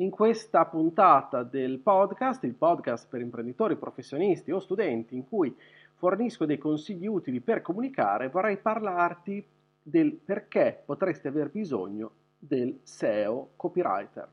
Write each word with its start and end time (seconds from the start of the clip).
In 0.00 0.08
questa 0.08 0.64
puntata 0.64 1.42
del 1.42 1.78
podcast, 1.78 2.44
il 2.44 2.54
podcast 2.54 3.06
per 3.06 3.20
imprenditori, 3.20 3.76
professionisti 3.76 4.50
o 4.50 4.58
studenti, 4.58 5.14
in 5.14 5.28
cui 5.28 5.54
fornisco 5.96 6.46
dei 6.46 6.56
consigli 6.56 7.06
utili 7.06 7.40
per 7.40 7.60
comunicare, 7.60 8.30
vorrei 8.30 8.56
parlarti 8.56 9.46
del 9.82 10.14
perché 10.14 10.82
potresti 10.86 11.26
aver 11.26 11.50
bisogno 11.50 12.12
del 12.38 12.80
SEO 12.82 13.50
copywriter. 13.56 14.28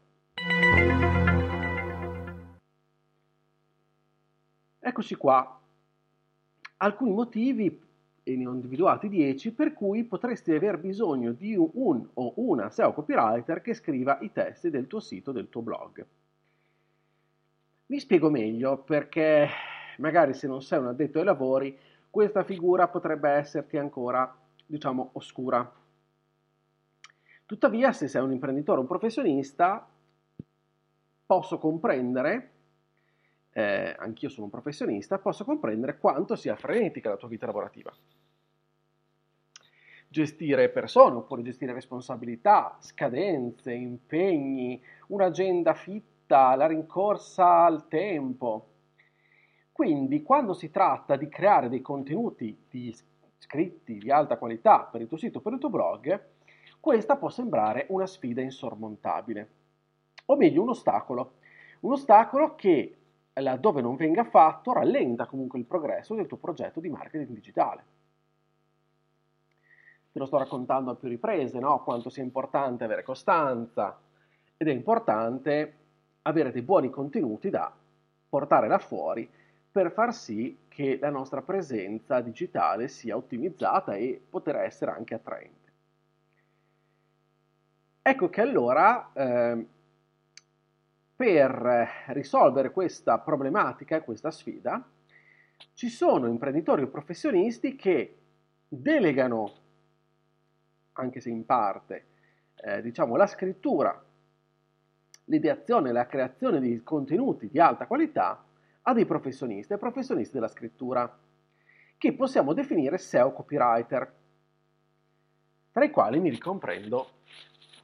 Eccoci 4.79 5.15
qua. 5.15 5.59
Alcuni 6.77 7.11
motivi 7.11 7.86
e 8.27 8.35
ne 8.35 8.45
ho 8.45 8.51
individuati 8.51 9.07
10 9.07 9.53
per 9.53 9.71
cui 9.71 10.03
potresti 10.03 10.51
aver 10.51 10.79
bisogno 10.79 11.31
di 11.31 11.55
un 11.55 12.05
o 12.15 12.33
una 12.35 12.69
SEO 12.69 12.91
copywriter 12.91 13.61
che 13.61 13.73
scriva 13.73 14.19
i 14.19 14.33
testi 14.33 14.69
del 14.69 14.85
tuo 14.85 14.99
sito, 14.99 15.31
del 15.31 15.47
tuo 15.47 15.61
blog. 15.61 16.05
Vi 17.85 17.99
spiego 18.01 18.29
meglio 18.29 18.79
perché 18.79 19.47
magari 19.99 20.33
se 20.33 20.45
non 20.45 20.61
sei 20.61 20.79
un 20.79 20.87
addetto 20.87 21.19
ai 21.19 21.23
lavori 21.23 21.79
questa 22.09 22.43
figura 22.43 22.89
potrebbe 22.89 23.29
esserti 23.29 23.77
ancora, 23.77 24.37
diciamo, 24.65 25.11
oscura. 25.13 25.71
Tuttavia, 27.45 27.93
se 27.93 28.09
sei 28.09 28.21
un 28.21 28.33
imprenditore 28.33 28.79
o 28.79 28.81
un 28.81 28.87
professionista, 28.87 29.87
posso 31.25 31.57
comprendere, 31.59 32.51
eh, 33.57 33.95
anch'io 33.97 34.29
sono 34.29 34.45
un 34.45 34.51
professionista, 34.51 35.17
posso 35.17 35.43
comprendere 35.43 35.97
quanto 35.97 36.35
sia 36.35 36.55
frenetica 36.55 37.09
la 37.09 37.17
tua 37.17 37.27
vita 37.27 37.47
lavorativa. 37.47 37.91
Gestire 40.07 40.69
persone 40.69 41.15
oppure 41.15 41.41
gestire 41.41 41.73
responsabilità, 41.73 42.77
scadenze, 42.79 43.73
impegni, 43.73 44.79
un'agenda 45.07 45.73
fitta, 45.73 46.53
la 46.53 46.67
rincorsa 46.67 47.65
al 47.65 47.87
tempo. 47.87 48.67
Quindi 49.71 50.21
quando 50.21 50.53
si 50.53 50.69
tratta 50.69 51.15
di 51.15 51.27
creare 51.27 51.67
dei 51.67 51.81
contenuti 51.81 52.55
di 52.69 52.95
scritti 53.39 53.97
di 53.97 54.11
alta 54.11 54.37
qualità 54.37 54.81
per 54.83 55.01
il 55.01 55.07
tuo 55.07 55.17
sito, 55.17 55.41
per 55.41 55.53
il 55.53 55.59
tuo 55.59 55.71
blog, 55.71 56.25
questa 56.79 57.15
può 57.15 57.29
sembrare 57.29 57.87
una 57.89 58.05
sfida 58.05 58.41
insormontabile, 58.41 59.49
o 60.25 60.35
meglio 60.35 60.61
un 60.61 60.69
ostacolo, 60.69 61.33
un 61.79 61.93
ostacolo 61.93 62.53
che 62.53 62.97
laddove 63.41 63.81
non 63.81 63.95
venga 63.95 64.23
fatto 64.23 64.73
rallenta 64.73 65.25
comunque 65.25 65.59
il 65.59 65.65
progresso 65.65 66.15
del 66.15 66.27
tuo 66.27 66.37
progetto 66.37 66.79
di 66.79 66.89
marketing 66.89 67.33
digitale 67.33 67.83
te 70.17 70.23
lo 70.23 70.25
sto 70.25 70.39
raccontando 70.39 70.89
a 70.89 70.95
più 70.95 71.09
riprese, 71.09 71.59
no? 71.59 71.83
quanto 71.83 72.09
sia 72.09 72.23
importante 72.23 72.83
avere 72.83 73.03
costanza 73.03 73.99
ed 74.57 74.67
è 74.67 74.71
importante 74.71 75.75
avere 76.23 76.51
dei 76.51 76.63
buoni 76.63 76.89
contenuti 76.89 77.51
da 77.51 77.71
portare 78.27 78.67
là 78.67 78.79
fuori 78.79 79.29
per 79.71 79.91
far 79.91 80.13
sì 80.13 80.57
che 80.67 80.97
la 80.99 81.11
nostra 81.11 81.43
presenza 81.43 82.19
digitale 82.19 82.87
sia 82.87 83.15
ottimizzata 83.15 83.93
e 83.93 84.19
poter 84.27 84.55
essere 84.55 84.89
anche 84.89 85.13
attraente. 85.13 85.71
Ecco 88.01 88.29
che 88.29 88.41
allora 88.41 89.11
eh, 89.13 89.67
per 91.17 92.05
risolvere 92.09 92.69
questa 92.69 93.17
problematica, 93.17 94.03
questa 94.03 94.29
sfida, 94.29 94.87
ci 95.73 95.89
sono 95.89 96.27
imprenditori 96.27 96.83
o 96.83 96.87
professionisti 96.87 97.75
che 97.75 98.17
delegano 98.67 99.51
anche 100.93 101.19
se 101.19 101.31
in 101.31 101.43
parte, 101.43 102.05
eh, 102.55 102.83
diciamo, 102.83 103.15
la 103.15 103.25
scrittura, 103.25 103.99
l'ideazione, 105.25 105.91
la 105.91 106.05
creazione 106.05 106.59
di 106.59 106.83
contenuti 106.83 107.49
di 107.49 107.59
alta 107.59 107.87
qualità 107.87 108.43
a 108.83 108.93
dei 108.93 109.05
professionisti 109.05 109.73
e 109.73 109.77
professionisti 109.77 110.33
della 110.33 110.47
scrittura, 110.47 111.17
che 111.97 112.13
possiamo 112.13 112.53
definire 112.53 112.99
SEO 112.99 113.33
copywriter, 113.33 114.13
tra 115.71 115.83
i 115.83 115.89
quali 115.89 116.19
mi 116.19 116.29
ricomprendo 116.29 117.09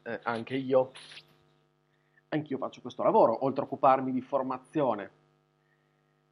eh, 0.03 0.19
anche 0.23 0.55
io. 0.55 0.91
Anch'io 2.33 2.57
faccio 2.57 2.81
questo 2.81 3.03
lavoro, 3.03 3.45
oltre 3.45 3.61
a 3.61 3.65
occuparmi 3.65 4.11
di 4.11 4.21
formazione. 4.21 5.11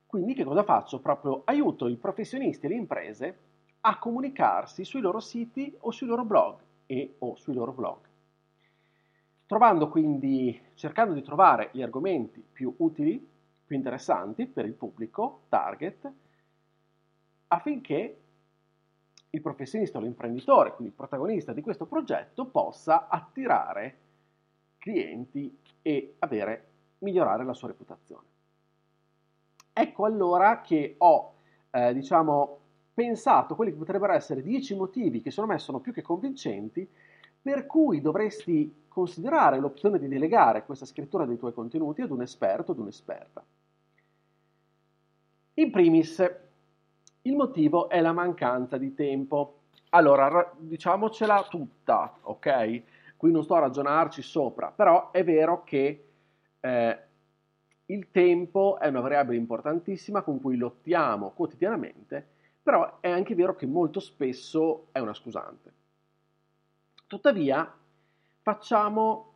Quindi 0.07 0.33
che 0.33 0.43
cosa 0.43 0.63
faccio? 0.63 0.99
Proprio 0.99 1.43
aiuto 1.45 1.87
i 1.87 1.95
professionisti 1.95 2.65
e 2.65 2.69
le 2.69 2.75
imprese 2.75 3.39
a 3.81 3.99
comunicarsi 3.99 4.83
sui 4.83 4.99
loro 4.99 5.19
siti 5.19 5.75
o 5.81 5.91
sui 5.91 6.07
loro 6.07 6.25
blog 6.25 6.59
e 6.87 7.15
o 7.19 7.35
sui 7.35 7.53
loro 7.53 7.71
blog. 7.71 7.99
Trovando 9.45 9.89
quindi, 9.89 10.59
cercando 10.73 11.13
di 11.13 11.21
trovare 11.21 11.69
gli 11.71 11.83
argomenti 11.83 12.43
più 12.51 12.73
utili, 12.77 13.23
più 13.63 13.75
interessanti 13.75 14.47
per 14.47 14.65
il 14.65 14.73
pubblico 14.73 15.43
target, 15.49 16.11
affinché 17.49 18.21
il 19.29 19.41
professionista 19.41 19.99
o 19.99 20.01
l'imprenditore, 20.01 20.71
quindi 20.73 20.93
il 20.93 20.97
protagonista 20.97 21.53
di 21.53 21.61
questo 21.61 21.85
progetto, 21.85 22.47
possa 22.47 23.07
attirare 23.07 23.97
clienti 24.81 25.59
e 25.81 26.15
avere, 26.19 26.65
migliorare 26.99 27.43
la 27.43 27.53
sua 27.53 27.69
reputazione. 27.69 28.25
Ecco 29.73 30.05
allora 30.05 30.61
che 30.61 30.95
ho, 30.97 31.33
eh, 31.71 31.93
diciamo, 31.93 32.59
pensato 32.93 33.55
quelli 33.55 33.71
che 33.71 33.77
potrebbero 33.77 34.13
essere 34.13 34.41
10 34.41 34.75
motivi 34.75 35.21
che 35.21 35.31
secondo 35.31 35.53
me 35.53 35.59
sono 35.59 35.79
più 35.79 35.93
che 35.93 36.01
convincenti 36.01 36.87
per 37.41 37.65
cui 37.65 38.01
dovresti 38.01 38.83
considerare 38.87 39.59
l'opzione 39.59 39.97
di 39.97 40.07
delegare 40.07 40.65
questa 40.65 40.85
scrittura 40.85 41.25
dei 41.25 41.37
tuoi 41.37 41.53
contenuti 41.53 42.01
ad 42.01 42.11
un 42.11 42.21
esperto, 42.21 42.73
ad 42.73 42.79
un'esperta. 42.79 43.43
In 45.55 45.71
primis, 45.71 46.23
il 47.23 47.35
motivo 47.35 47.89
è 47.89 48.01
la 48.01 48.11
mancanza 48.11 48.77
di 48.77 48.93
tempo. 48.93 49.59
Allora, 49.89 50.53
diciamocela 50.57 51.47
tutta, 51.49 52.17
ok? 52.21 52.81
Qui 53.21 53.29
non 53.29 53.43
sto 53.43 53.53
a 53.53 53.59
ragionarci 53.59 54.23
sopra, 54.23 54.71
però 54.71 55.11
è 55.11 55.23
vero 55.23 55.63
che 55.63 56.07
eh, 56.59 56.99
il 57.85 58.09
tempo 58.09 58.79
è 58.79 58.87
una 58.87 58.99
variabile 58.99 59.37
importantissima 59.37 60.23
con 60.23 60.41
cui 60.41 60.57
lottiamo 60.57 61.29
quotidianamente 61.29 62.39
però 62.63 62.99
è 62.99 63.11
anche 63.11 63.35
vero 63.35 63.55
che 63.55 63.67
molto 63.67 63.99
spesso 63.99 64.87
è 64.91 64.97
una 64.97 65.13
scusante. 65.13 65.73
Tuttavia, 67.05 67.71
facciamo 68.41 69.33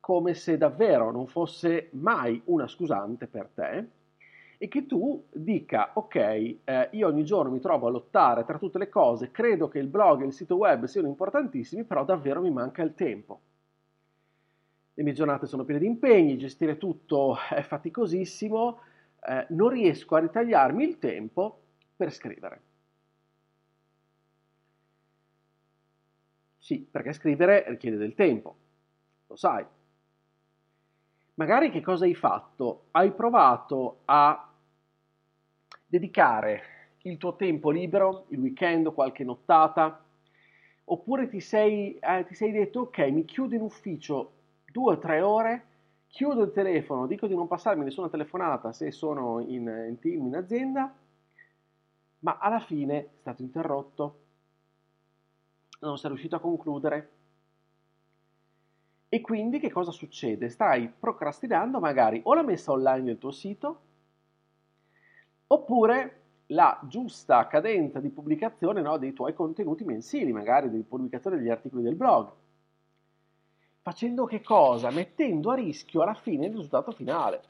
come 0.00 0.34
se 0.34 0.58
davvero 0.58 1.10
non 1.10 1.26
fosse 1.26 1.88
mai 1.92 2.40
una 2.46 2.66
scusante 2.66 3.26
per 3.26 3.48
te 3.48 3.88
e 4.58 4.68
che 4.68 4.86
tu 4.86 5.26
dica, 5.32 5.90
ok, 5.94 6.14
eh, 6.16 6.88
io 6.92 7.06
ogni 7.08 7.24
giorno 7.24 7.50
mi 7.50 7.60
trovo 7.60 7.86
a 7.86 7.90
lottare 7.90 8.44
tra 8.44 8.58
tutte 8.58 8.78
le 8.78 8.88
cose, 8.88 9.30
credo 9.30 9.68
che 9.68 9.78
il 9.78 9.88
blog 9.88 10.22
e 10.22 10.26
il 10.26 10.32
sito 10.32 10.56
web 10.56 10.84
siano 10.84 11.08
importantissimi, 11.08 11.84
però 11.84 12.04
davvero 12.04 12.40
mi 12.40 12.50
manca 12.50 12.82
il 12.82 12.94
tempo. 12.94 13.40
Le 14.94 15.02
mie 15.02 15.12
giornate 15.12 15.46
sono 15.46 15.64
piene 15.64 15.80
di 15.80 15.86
impegni, 15.86 16.38
gestire 16.38 16.78
tutto 16.78 17.36
è 17.50 17.60
faticosissimo, 17.60 18.78
eh, 19.28 19.46
non 19.50 19.68
riesco 19.68 20.14
a 20.14 20.20
ritagliarmi 20.20 20.84
il 20.84 20.98
tempo 20.98 21.60
per 21.94 22.12
scrivere. 22.12 22.62
Sì, 26.58 26.86
perché 26.90 27.12
scrivere 27.12 27.64
richiede 27.68 27.96
del 27.96 28.14
tempo, 28.14 28.56
lo 29.26 29.36
sai. 29.36 29.64
Magari 31.34 31.70
che 31.70 31.82
cosa 31.82 32.06
hai 32.06 32.14
fatto? 32.14 32.86
Hai 32.92 33.12
provato 33.12 34.00
a 34.06 34.45
dedicare 35.98 36.62
il 37.02 37.18
tuo 37.18 37.36
tempo 37.36 37.70
libero, 37.70 38.26
il 38.28 38.40
weekend 38.40 38.92
qualche 38.92 39.24
nottata, 39.24 40.02
oppure 40.84 41.28
ti 41.28 41.40
sei, 41.40 41.98
eh, 41.98 42.24
ti 42.26 42.34
sei 42.34 42.52
detto 42.52 42.80
ok, 42.80 42.98
mi 43.10 43.24
chiudo 43.24 43.54
in 43.54 43.62
ufficio 43.62 44.32
due 44.70 44.94
o 44.94 44.98
tre 44.98 45.20
ore, 45.20 45.64
chiudo 46.08 46.42
il 46.42 46.52
telefono, 46.52 47.06
dico 47.06 47.26
di 47.26 47.34
non 47.34 47.46
passarmi 47.46 47.84
nessuna 47.84 48.08
telefonata 48.08 48.72
se 48.72 48.90
sono 48.90 49.40
in, 49.40 49.66
in 49.88 49.98
team, 49.98 50.26
in 50.26 50.36
azienda 50.36 50.94
ma 52.20 52.38
alla 52.40 52.58
fine 52.58 52.98
è 52.98 53.08
stato 53.20 53.42
interrotto, 53.42 54.18
non 55.80 55.94
è 55.94 56.06
riuscito 56.06 56.34
a 56.34 56.40
concludere. 56.40 57.10
E 59.08 59.20
quindi 59.20 59.60
che 59.60 59.70
cosa 59.70 59.92
succede? 59.92 60.48
Stai 60.48 60.88
procrastinando 60.88 61.78
magari 61.78 62.20
o 62.24 62.34
la 62.34 62.42
messa 62.42 62.72
online 62.72 63.04
del 63.04 63.18
tuo 63.18 63.30
sito, 63.30 63.80
oppure 65.48 66.22
la 66.50 66.78
giusta 66.84 67.46
cadenza 67.46 67.98
di 67.98 68.10
pubblicazione 68.10 68.80
no, 68.80 68.98
dei 68.98 69.12
tuoi 69.12 69.34
contenuti 69.34 69.84
mensili, 69.84 70.32
magari 70.32 70.70
di 70.70 70.82
pubblicazione 70.82 71.36
degli 71.36 71.50
articoli 71.50 71.82
del 71.82 71.96
blog. 71.96 72.30
Facendo 73.82 74.24
che 74.26 74.42
cosa? 74.42 74.90
Mettendo 74.90 75.50
a 75.50 75.54
rischio 75.54 76.02
alla 76.02 76.14
fine 76.14 76.46
il 76.46 76.52
risultato 76.52 76.90
finale. 76.92 77.42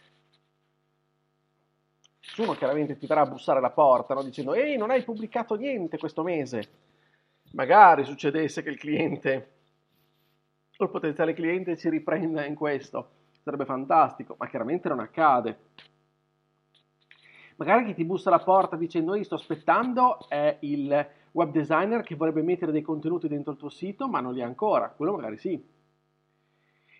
Nessuno 2.20 2.54
chiaramente 2.54 2.98
ti 2.98 3.06
verrà 3.06 3.22
a 3.22 3.26
bussare 3.26 3.58
alla 3.58 3.70
porta 3.70 4.14
no, 4.14 4.22
dicendo 4.22 4.52
ehi 4.52 4.76
non 4.76 4.90
hai 4.90 5.02
pubblicato 5.02 5.54
niente 5.54 5.96
questo 5.96 6.22
mese. 6.22 6.68
Magari 7.52 8.04
succedesse 8.04 8.62
che 8.62 8.70
il 8.70 8.78
cliente 8.78 9.52
o 10.76 10.84
il 10.84 10.90
potenziale 10.90 11.32
cliente 11.32 11.76
ci 11.76 11.88
riprenda 11.88 12.44
in 12.44 12.54
questo, 12.54 13.10
sarebbe 13.42 13.64
fantastico, 13.64 14.34
ma 14.38 14.48
chiaramente 14.48 14.88
non 14.88 15.00
accade. 15.00 15.58
Magari 17.56 17.86
chi 17.86 17.94
ti 17.94 18.04
bussa 18.04 18.28
alla 18.28 18.42
porta 18.42 18.76
dicendo 18.76 19.14
io 19.14 19.24
sto 19.24 19.36
aspettando 19.36 20.28
è 20.28 20.58
il 20.60 21.08
web 21.32 21.50
designer 21.50 22.02
che 22.02 22.14
vorrebbe 22.14 22.42
mettere 22.42 22.70
dei 22.70 22.82
contenuti 22.82 23.28
dentro 23.28 23.52
il 23.52 23.58
tuo 23.58 23.70
sito, 23.70 24.08
ma 24.08 24.20
non 24.20 24.34
li 24.34 24.42
ha 24.42 24.46
ancora, 24.46 24.90
quello 24.90 25.12
magari 25.12 25.38
sì. 25.38 25.74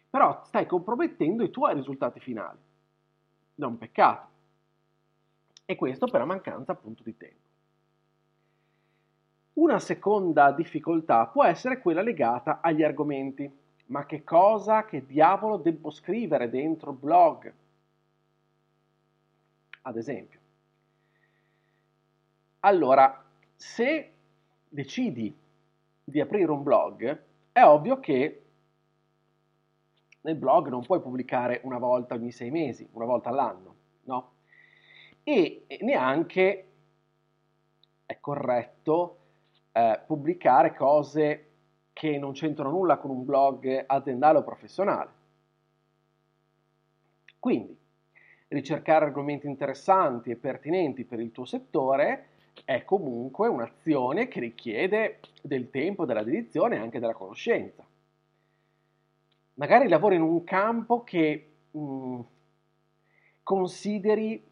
Però 0.08 0.43
stai 0.44 0.67
compromettendo 0.67 1.43
i 1.43 1.50
tuoi 1.50 1.75
risultati 1.75 2.20
finali. 2.20 2.58
È 3.55 3.64
un 3.64 3.76
peccato. 3.76 4.29
E 5.67 5.76
questo 5.76 6.06
per 6.06 6.20
la 6.20 6.26
mancanza 6.26 6.73
appunto 6.73 7.02
di 7.02 7.17
tempo. 7.17 7.44
Una 9.55 9.79
seconda 9.79 10.52
difficoltà 10.52 11.26
può 11.26 11.44
essere 11.44 11.81
quella 11.81 12.02
legata 12.02 12.61
agli 12.62 12.82
argomenti. 12.82 13.50
Ma 13.87 14.05
che 14.05 14.25
cosa, 14.25 14.85
che 14.85 15.05
diavolo 15.05 15.59
devo 15.59 15.91
scrivere 15.91 16.49
dentro 16.49 16.91
il 16.91 16.97
blog? 16.97 17.55
Ad 19.82 19.97
esempio, 19.97 20.41
allora, 22.61 23.25
se 23.55 24.12
decidi 24.69 25.35
di 26.05 26.20
aprire 26.20 26.50
un 26.50 26.62
blog, 26.62 27.23
è 27.53 27.62
ovvio 27.62 28.00
che 28.00 28.43
nel 30.23 30.37
blog 30.37 30.69
non 30.69 30.85
puoi 30.85 31.00
pubblicare 31.00 31.61
una 31.64 31.79
volta 31.79 32.14
ogni 32.14 32.32
sei 32.32 32.50
mesi, 32.50 32.88
una 32.93 33.05
volta 33.05 33.29
all'anno, 33.29 33.75
no? 34.03 34.32
E 35.23 35.67
neanche 35.81 36.70
è 38.05 38.19
corretto 38.20 39.19
eh, 39.73 40.00
pubblicare 40.06 40.75
cose 40.75 41.50
che 41.93 42.19
non 42.19 42.32
c'entrano 42.32 42.70
nulla 42.70 42.99
con 42.99 43.11
un 43.11 43.25
blog 43.25 43.85
aziendale 43.87 44.38
o 44.38 44.44
professionale. 44.44 45.11
Quindi, 47.38 47.76
ricercare 48.49 49.06
argomenti 49.06 49.47
interessanti 49.47 50.31
e 50.31 50.37
pertinenti 50.37 51.05
per 51.05 51.20
il 51.20 51.32
tuo 51.32 51.44
settore 51.44 52.29
è 52.64 52.85
comunque 52.85 53.49
un'azione 53.49 54.29
che 54.29 54.41
richiede 54.41 55.20
del 55.43 55.70
tempo, 55.70 56.05
della 56.05 56.23
dedizione 56.23 56.76
e 56.76 56.81
anche 56.81 56.99
della 56.99 57.14
conoscenza. 57.14 57.85
Magari 59.55 59.88
lavori 59.88 60.17
in 60.17 60.23
un 60.23 60.44
campo 60.44 61.03
che 61.03 61.50
mh, 61.70 61.79
mm, 61.79 62.20
consideri 63.43 64.44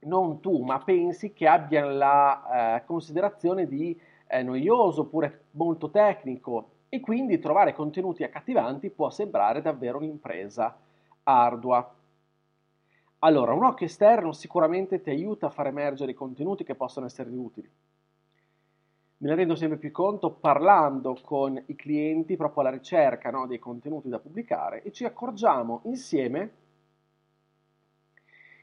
non 0.00 0.40
tu, 0.40 0.62
ma 0.62 0.78
pensi 0.80 1.32
che 1.32 1.46
abbia 1.46 1.84
la 1.84 2.76
eh, 2.76 2.84
considerazione 2.84 3.66
di 3.66 3.98
eh, 4.26 4.42
noioso 4.42 5.02
oppure 5.02 5.44
molto 5.52 5.90
tecnico 5.90 6.70
e 6.88 7.00
quindi 7.00 7.38
trovare 7.38 7.74
contenuti 7.74 8.22
accattivanti 8.22 8.90
può 8.90 9.10
sembrare 9.10 9.62
davvero 9.62 9.98
un'impresa 9.98 10.76
ardua. 11.22 11.94
Allora, 13.22 13.52
un 13.52 13.64
occhio 13.64 13.84
esterno 13.84 14.32
sicuramente 14.32 15.02
ti 15.02 15.10
aiuta 15.10 15.46
a 15.46 15.50
far 15.50 15.66
emergere 15.66 16.12
i 16.12 16.14
contenuti 16.14 16.64
che 16.64 16.74
possono 16.74 17.04
essere 17.04 17.28
utili. 17.30 17.70
Me 19.18 19.28
ne 19.28 19.34
rendo 19.34 19.54
sempre 19.54 19.76
più 19.76 19.90
conto 19.90 20.30
parlando 20.30 21.18
con 21.22 21.62
i 21.66 21.74
clienti 21.76 22.36
proprio 22.36 22.62
alla 22.62 22.70
ricerca 22.70 23.30
no, 23.30 23.46
dei 23.46 23.58
contenuti 23.58 24.08
da 24.08 24.18
pubblicare 24.18 24.82
e 24.82 24.90
ci 24.90 25.04
accorgiamo 25.04 25.82
insieme 25.84 26.52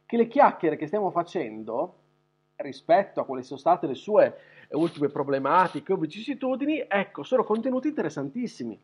che 0.08 0.18
le 0.18 0.28
chiacchiere 0.28 0.76
che 0.76 0.88
stiamo 0.88 1.12
facendo 1.12 2.00
rispetto 2.56 3.22
a 3.22 3.26
quali 3.26 3.44
sono 3.44 3.60
state 3.60 3.86
le 3.86 3.94
sue 3.94 4.36
ultime 4.72 5.10
problematiche 5.10 5.94
o 5.94 5.98
vicissitudini, 5.98 6.84
ecco, 6.88 7.22
sono 7.22 7.44
contenuti 7.44 7.90
interessantissimi. 7.90 8.80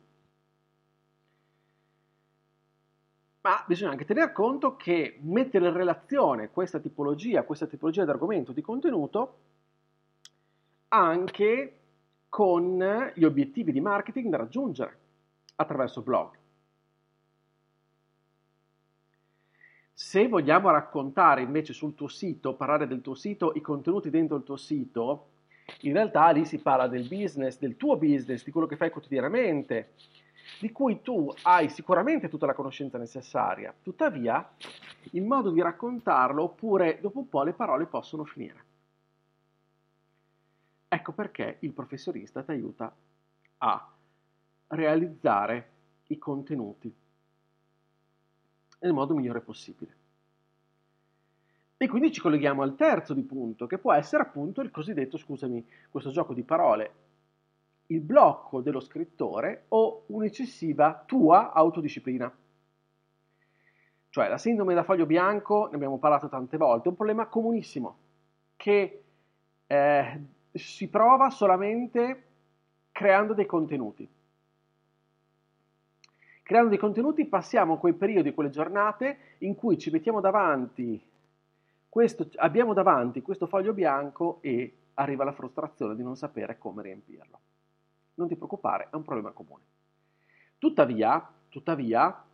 Ma 3.44 3.62
bisogna 3.66 3.90
anche 3.90 4.06
tener 4.06 4.32
conto 4.32 4.74
che 4.74 5.18
mettere 5.20 5.68
in 5.68 5.74
relazione 5.74 6.50
questa 6.50 6.78
tipologia, 6.78 7.42
questa 7.42 7.66
tipologia 7.66 8.02
di 8.02 8.10
argomento, 8.10 8.52
di 8.52 8.62
contenuto, 8.62 9.38
anche 10.88 11.78
con 12.30 13.12
gli 13.14 13.22
obiettivi 13.22 13.70
di 13.70 13.82
marketing 13.82 14.30
da 14.30 14.38
raggiungere 14.38 14.98
attraverso 15.56 16.00
blog. 16.00 16.38
Se 19.92 20.26
vogliamo 20.26 20.70
raccontare 20.70 21.42
invece 21.42 21.74
sul 21.74 21.94
tuo 21.94 22.08
sito, 22.08 22.54
parlare 22.54 22.86
del 22.86 23.02
tuo 23.02 23.14
sito, 23.14 23.52
i 23.54 23.60
contenuti 23.60 24.08
dentro 24.08 24.36
il 24.36 24.42
tuo 24.42 24.56
sito, 24.56 25.28
in 25.82 25.92
realtà 25.92 26.30
lì 26.30 26.46
si 26.46 26.58
parla 26.60 26.88
del 26.88 27.08
business, 27.08 27.58
del 27.58 27.76
tuo 27.76 27.98
business, 27.98 28.42
di 28.42 28.50
quello 28.50 28.66
che 28.66 28.76
fai 28.76 28.90
quotidianamente, 28.90 29.92
di 30.60 30.70
cui 30.72 31.00
tu 31.02 31.32
hai 31.42 31.68
sicuramente 31.68 32.28
tutta 32.28 32.46
la 32.46 32.54
conoscenza 32.54 32.98
necessaria, 32.98 33.74
tuttavia 33.82 34.54
il 35.12 35.22
modo 35.22 35.50
di 35.50 35.60
raccontarlo 35.60 36.42
oppure 36.42 36.98
dopo 37.00 37.18
un 37.20 37.28
po' 37.28 37.42
le 37.42 37.52
parole 37.52 37.86
possono 37.86 38.24
finire. 38.24 38.64
Ecco 40.88 41.12
perché 41.12 41.56
il 41.60 41.72
professionista 41.72 42.42
ti 42.42 42.52
aiuta 42.52 42.94
a 43.58 43.92
realizzare 44.68 45.70
i 46.08 46.18
contenuti 46.18 46.94
nel 48.80 48.92
modo 48.92 49.14
migliore 49.14 49.40
possibile. 49.40 49.96
E 51.76 51.88
quindi 51.88 52.12
ci 52.12 52.20
colleghiamo 52.20 52.62
al 52.62 52.76
terzo 52.76 53.14
di 53.14 53.22
punto, 53.22 53.66
che 53.66 53.78
può 53.78 53.92
essere 53.92 54.22
appunto 54.22 54.60
il 54.60 54.70
cosiddetto, 54.70 55.18
scusami, 55.18 55.66
questo 55.90 56.10
gioco 56.10 56.32
di 56.32 56.42
parole, 56.42 56.92
il 57.88 58.00
blocco 58.00 58.60
dello 58.60 58.80
scrittore 58.80 59.64
o 59.68 60.04
un'eccessiva 60.06 61.02
tua 61.06 61.52
autodisciplina. 61.52 62.32
Cioè 64.08 64.28
la 64.28 64.38
sindrome 64.38 64.74
da 64.74 64.84
foglio 64.84 65.06
bianco, 65.06 65.66
ne 65.68 65.74
abbiamo 65.74 65.98
parlato 65.98 66.28
tante 66.28 66.56
volte, 66.56 66.86
è 66.86 66.88
un 66.90 66.94
problema 66.94 67.26
comunissimo 67.26 67.98
che 68.56 69.02
eh, 69.66 70.24
si 70.52 70.88
prova 70.88 71.30
solamente 71.30 72.22
creando 72.92 73.34
dei 73.34 73.46
contenuti. 73.46 74.08
Creando 76.42 76.68
dei 76.68 76.78
contenuti 76.78 77.26
passiamo 77.26 77.78
quei 77.78 77.94
periodi, 77.94 78.34
quelle 78.34 78.50
giornate 78.50 79.18
in 79.38 79.54
cui 79.54 79.78
ci 79.78 79.90
mettiamo 79.90 80.20
davanti, 80.20 81.02
questo, 81.88 82.28
abbiamo 82.36 82.72
davanti 82.72 83.22
questo 83.22 83.46
foglio 83.46 83.72
bianco 83.72 84.38
e 84.42 84.76
arriva 84.94 85.24
la 85.24 85.32
frustrazione 85.32 85.96
di 85.96 86.02
non 86.02 86.16
sapere 86.16 86.58
come 86.58 86.82
riempirlo 86.82 87.40
non 88.14 88.28
ti 88.28 88.36
preoccupare, 88.36 88.88
è 88.90 88.94
un 88.94 89.02
problema 89.02 89.30
comune. 89.32 89.64
Tuttavia, 90.58 91.32
tuttavia, 91.48 92.24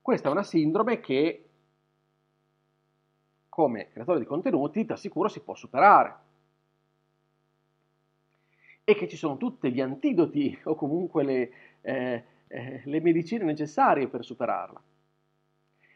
questa 0.00 0.28
è 0.28 0.32
una 0.32 0.42
sindrome 0.42 1.00
che, 1.00 1.48
come 3.48 3.88
creatore 3.88 4.18
di 4.18 4.24
contenuti, 4.24 4.84
ti 4.84 4.92
assicuro 4.92 5.28
si 5.28 5.40
può 5.40 5.54
superare. 5.54 6.28
E 8.82 8.94
che 8.94 9.08
ci 9.08 9.16
sono 9.16 9.36
tutti 9.36 9.72
gli 9.72 9.80
antidoti 9.80 10.58
o 10.64 10.74
comunque 10.74 11.22
le, 11.22 11.52
eh, 11.82 12.24
eh, 12.48 12.82
le 12.84 13.00
medicine 13.00 13.44
necessarie 13.44 14.08
per 14.08 14.24
superarla. 14.24 14.82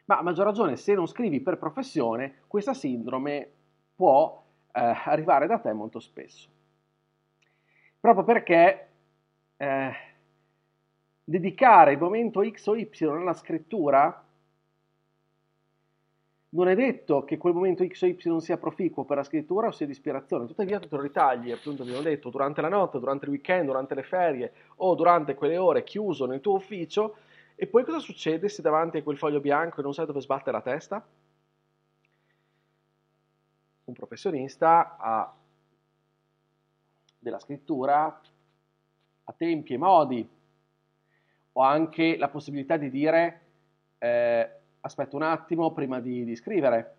Ma 0.05 0.19
a 0.19 0.21
maggior 0.21 0.45
ragione, 0.45 0.77
se 0.77 0.93
non 0.93 1.07
scrivi 1.07 1.41
per 1.41 1.57
professione, 1.57 2.43
questa 2.47 2.73
sindrome 2.73 3.51
può 3.95 4.43
eh, 4.71 4.79
arrivare 5.05 5.47
da 5.47 5.59
te 5.59 5.73
molto 5.73 5.99
spesso 5.99 6.54
proprio 8.05 8.23
perché 8.23 8.87
eh, 9.57 9.91
dedicare 11.23 11.93
il 11.93 11.97
momento 11.97 12.47
X 12.47 12.67
o 12.67 12.75
Y 12.75 12.87
alla 13.01 13.33
scrittura 13.33 14.23
non 16.49 16.67
è 16.67 16.75
detto 16.75 17.23
che 17.23 17.37
quel 17.37 17.55
momento 17.55 17.83
X 17.83 18.03
o 18.03 18.05
Y 18.05 18.39
sia 18.41 18.57
proficuo 18.57 19.05
per 19.05 19.17
la 19.17 19.23
scrittura 19.23 19.67
o 19.67 19.71
sia 19.71 19.87
di 19.87 19.91
ispirazione, 19.93 20.45
tuttavia 20.45 20.79
tu 20.79 20.87
te 20.87 20.95
lo 20.95 21.01
ritagli, 21.01 21.51
appunto 21.51 21.81
abbiamo 21.81 22.01
detto, 22.01 22.29
durante 22.29 22.61
la 22.61 22.69
notte, 22.69 22.99
durante 22.99 23.25
il 23.25 23.31
weekend, 23.31 23.65
durante 23.65 23.95
le 23.95 24.03
ferie 24.03 24.53
o 24.75 24.93
durante 24.93 25.33
quelle 25.33 25.57
ore 25.57 25.83
chiuso 25.83 26.27
nel 26.27 26.41
tuo 26.41 26.53
ufficio 26.53 27.15
e 27.55 27.65
poi 27.65 27.83
cosa 27.83 27.97
succede 27.97 28.49
se 28.49 28.61
davanti 28.61 28.97
a 28.97 29.03
quel 29.03 29.17
foglio 29.17 29.39
bianco 29.39 29.79
e 29.79 29.83
non 29.83 29.95
sai 29.95 30.05
dove 30.05 30.21
sbattere 30.21 30.51
la 30.51 30.61
testa? 30.61 31.03
Un 33.85 33.93
professionista 33.95 34.95
ha 34.99 35.33
della 37.25 37.39
scrittura 37.39 38.21
a 39.23 39.33
tempi 39.35 39.73
e 39.73 39.77
modi, 39.77 40.29
ho 41.53 41.61
anche 41.61 42.17
la 42.17 42.29
possibilità 42.29 42.77
di 42.77 42.91
dire 42.91 43.41
eh, 43.97 44.49
aspetta 44.81 45.15
un 45.15 45.23
attimo 45.23 45.73
prima 45.73 45.99
di, 45.99 46.23
di, 46.23 46.35
scrivere, 46.35 46.95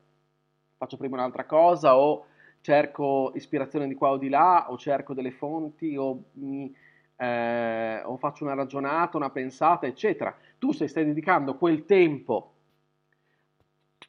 faccio 0.76 0.96
prima 0.96 1.14
un'altra 1.14 1.44
cosa 1.44 1.96
o 1.96 2.26
cerco 2.60 3.30
ispirazione 3.36 3.86
di 3.86 3.94
qua 3.94 4.10
o 4.10 4.16
di 4.16 4.28
là 4.28 4.66
o 4.68 4.76
cerco 4.76 5.14
delle 5.14 5.30
fonti 5.30 5.96
o, 5.96 6.24
mi, 6.32 6.74
eh, 7.14 8.02
o 8.04 8.16
faccio 8.16 8.42
una 8.42 8.54
ragionata, 8.54 9.16
una 9.16 9.30
pensata, 9.30 9.86
eccetera. 9.86 10.36
Tu 10.58 10.72
se 10.72 10.88
stai 10.88 11.04
dedicando 11.04 11.56
quel 11.56 11.84
tempo 11.84 12.54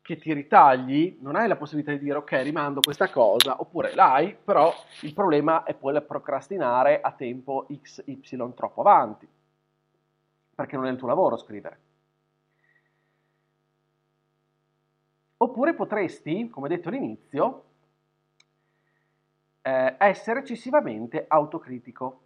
che 0.08 0.16
ti 0.16 0.32
ritagli, 0.32 1.18
non 1.20 1.36
hai 1.36 1.50
la 1.50 1.58
possibilità 1.58 1.92
di 1.92 2.00
dire 2.00 2.20
ok, 2.20 2.32
rimando 2.42 2.80
questa 2.80 3.10
cosa, 3.10 3.60
oppure 3.60 3.94
l'hai, 3.94 4.34
però 4.42 4.74
il 5.02 5.14
problema 5.14 5.66
è 5.66 5.74
poi 5.74 6.02
procrastinare 6.02 7.02
a 7.02 7.12
tempo 7.12 7.68
x, 7.70 8.04
y 8.06 8.22
troppo 8.54 8.80
avanti, 8.80 9.28
perché 10.56 10.78
non 10.78 10.86
è 10.86 10.92
il 10.92 10.98
tuo 10.98 11.10
lavoro 11.10 11.36
scrivere. 11.36 11.80
Oppure 15.40 15.74
potresti, 15.74 16.48
come 16.48 16.70
detto 16.70 16.88
all'inizio, 16.88 17.64
eh, 19.62 19.96
essere 19.98 20.40
eccessivamente 20.40 21.26
autocritico. 21.28 22.22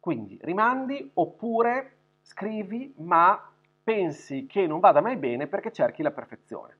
Quindi 0.00 0.38
rimandi 0.40 1.10
oppure 1.12 1.96
scrivi 2.22 2.94
ma 2.96 3.52
pensi 3.88 4.44
che 4.44 4.66
non 4.66 4.80
vada 4.80 5.00
mai 5.00 5.16
bene 5.16 5.46
perché 5.46 5.72
cerchi 5.72 6.02
la 6.02 6.10
perfezione. 6.10 6.76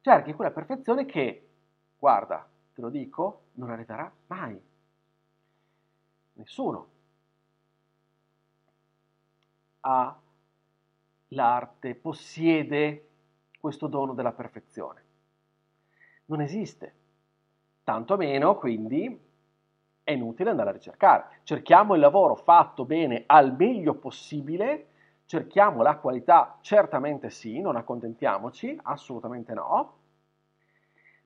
Cerchi 0.00 0.32
quella 0.32 0.52
perfezione 0.52 1.06
che, 1.06 1.48
guarda, 1.98 2.48
te 2.72 2.80
lo 2.80 2.88
dico, 2.88 3.46
non 3.54 3.70
arriverà 3.70 4.12
mai. 4.28 4.62
Nessuno 6.34 6.88
ha 9.80 10.16
l'arte, 11.30 11.94
possiede 11.96 13.08
questo 13.58 13.88
dono 13.88 14.14
della 14.14 14.30
perfezione. 14.30 15.02
Non 16.26 16.40
esiste. 16.42 16.94
Tanto 17.82 18.16
meno, 18.16 18.56
quindi, 18.56 19.20
è 20.04 20.12
inutile 20.12 20.50
andare 20.50 20.70
a 20.70 20.74
ricercare. 20.74 21.40
Cerchiamo 21.42 21.94
il 21.94 22.00
lavoro 22.00 22.36
fatto 22.36 22.84
bene 22.84 23.24
al 23.26 23.56
meglio 23.56 23.94
possibile 23.94 24.87
Cerchiamo 25.28 25.82
la 25.82 25.98
qualità? 25.98 26.56
Certamente 26.62 27.28
sì, 27.28 27.60
non 27.60 27.76
accontentiamoci, 27.76 28.78
assolutamente 28.84 29.52
no, 29.52 29.96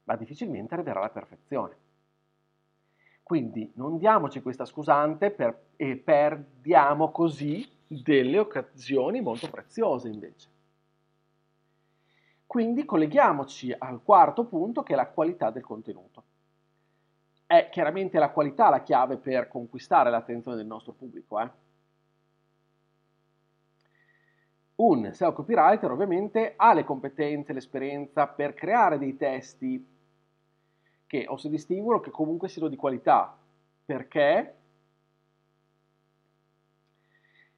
ma 0.03 0.17
difficilmente 0.17 0.75
arriverà 0.75 0.99
alla 0.99 1.09
perfezione. 1.09 1.77
Quindi 3.23 3.71
non 3.77 3.99
diamoci 3.99 4.43
questa 4.43 4.65
scusante 4.65 5.31
per, 5.31 5.57
e 5.77 5.95
perdiamo 5.95 7.13
così 7.13 7.65
delle 7.87 8.41
occasioni 8.41 9.21
molto 9.21 9.49
preziose 9.49 10.09
invece. 10.09 10.49
Quindi 12.45 12.85
colleghiamoci 12.85 13.73
al 13.79 14.03
quarto 14.03 14.47
punto 14.47 14.83
che 14.83 14.95
è 14.95 14.97
la 14.97 15.11
qualità 15.11 15.51
del 15.51 15.63
contenuto. 15.63 16.25
È 17.47 17.69
chiaramente 17.71 18.19
la 18.19 18.31
qualità 18.31 18.69
la 18.69 18.83
chiave 18.83 19.17
per 19.17 19.47
conquistare 19.47 20.11
l'attenzione 20.11 20.57
del 20.57 20.67
nostro 20.67 20.91
pubblico. 20.93 21.39
Eh? 21.39 21.71
Un 24.83 25.13
SEO 25.13 25.33
copywriter 25.33 25.93
ovviamente 25.93 26.55
ha 26.57 26.75
le 26.75 26.83
competenze, 26.83 27.53
l'esperienza 27.53 28.27
per 28.27 28.53
creare 28.53 28.99
dei 28.99 29.17
testi 29.17 29.87
che 31.07 31.25
o 31.29 31.37
si 31.37 31.49
distinguono 31.49 32.01
che 32.01 32.11
comunque 32.11 32.49
siano 32.49 32.67
di 32.67 32.75
qualità. 32.75 33.39
Perché? 33.85 34.57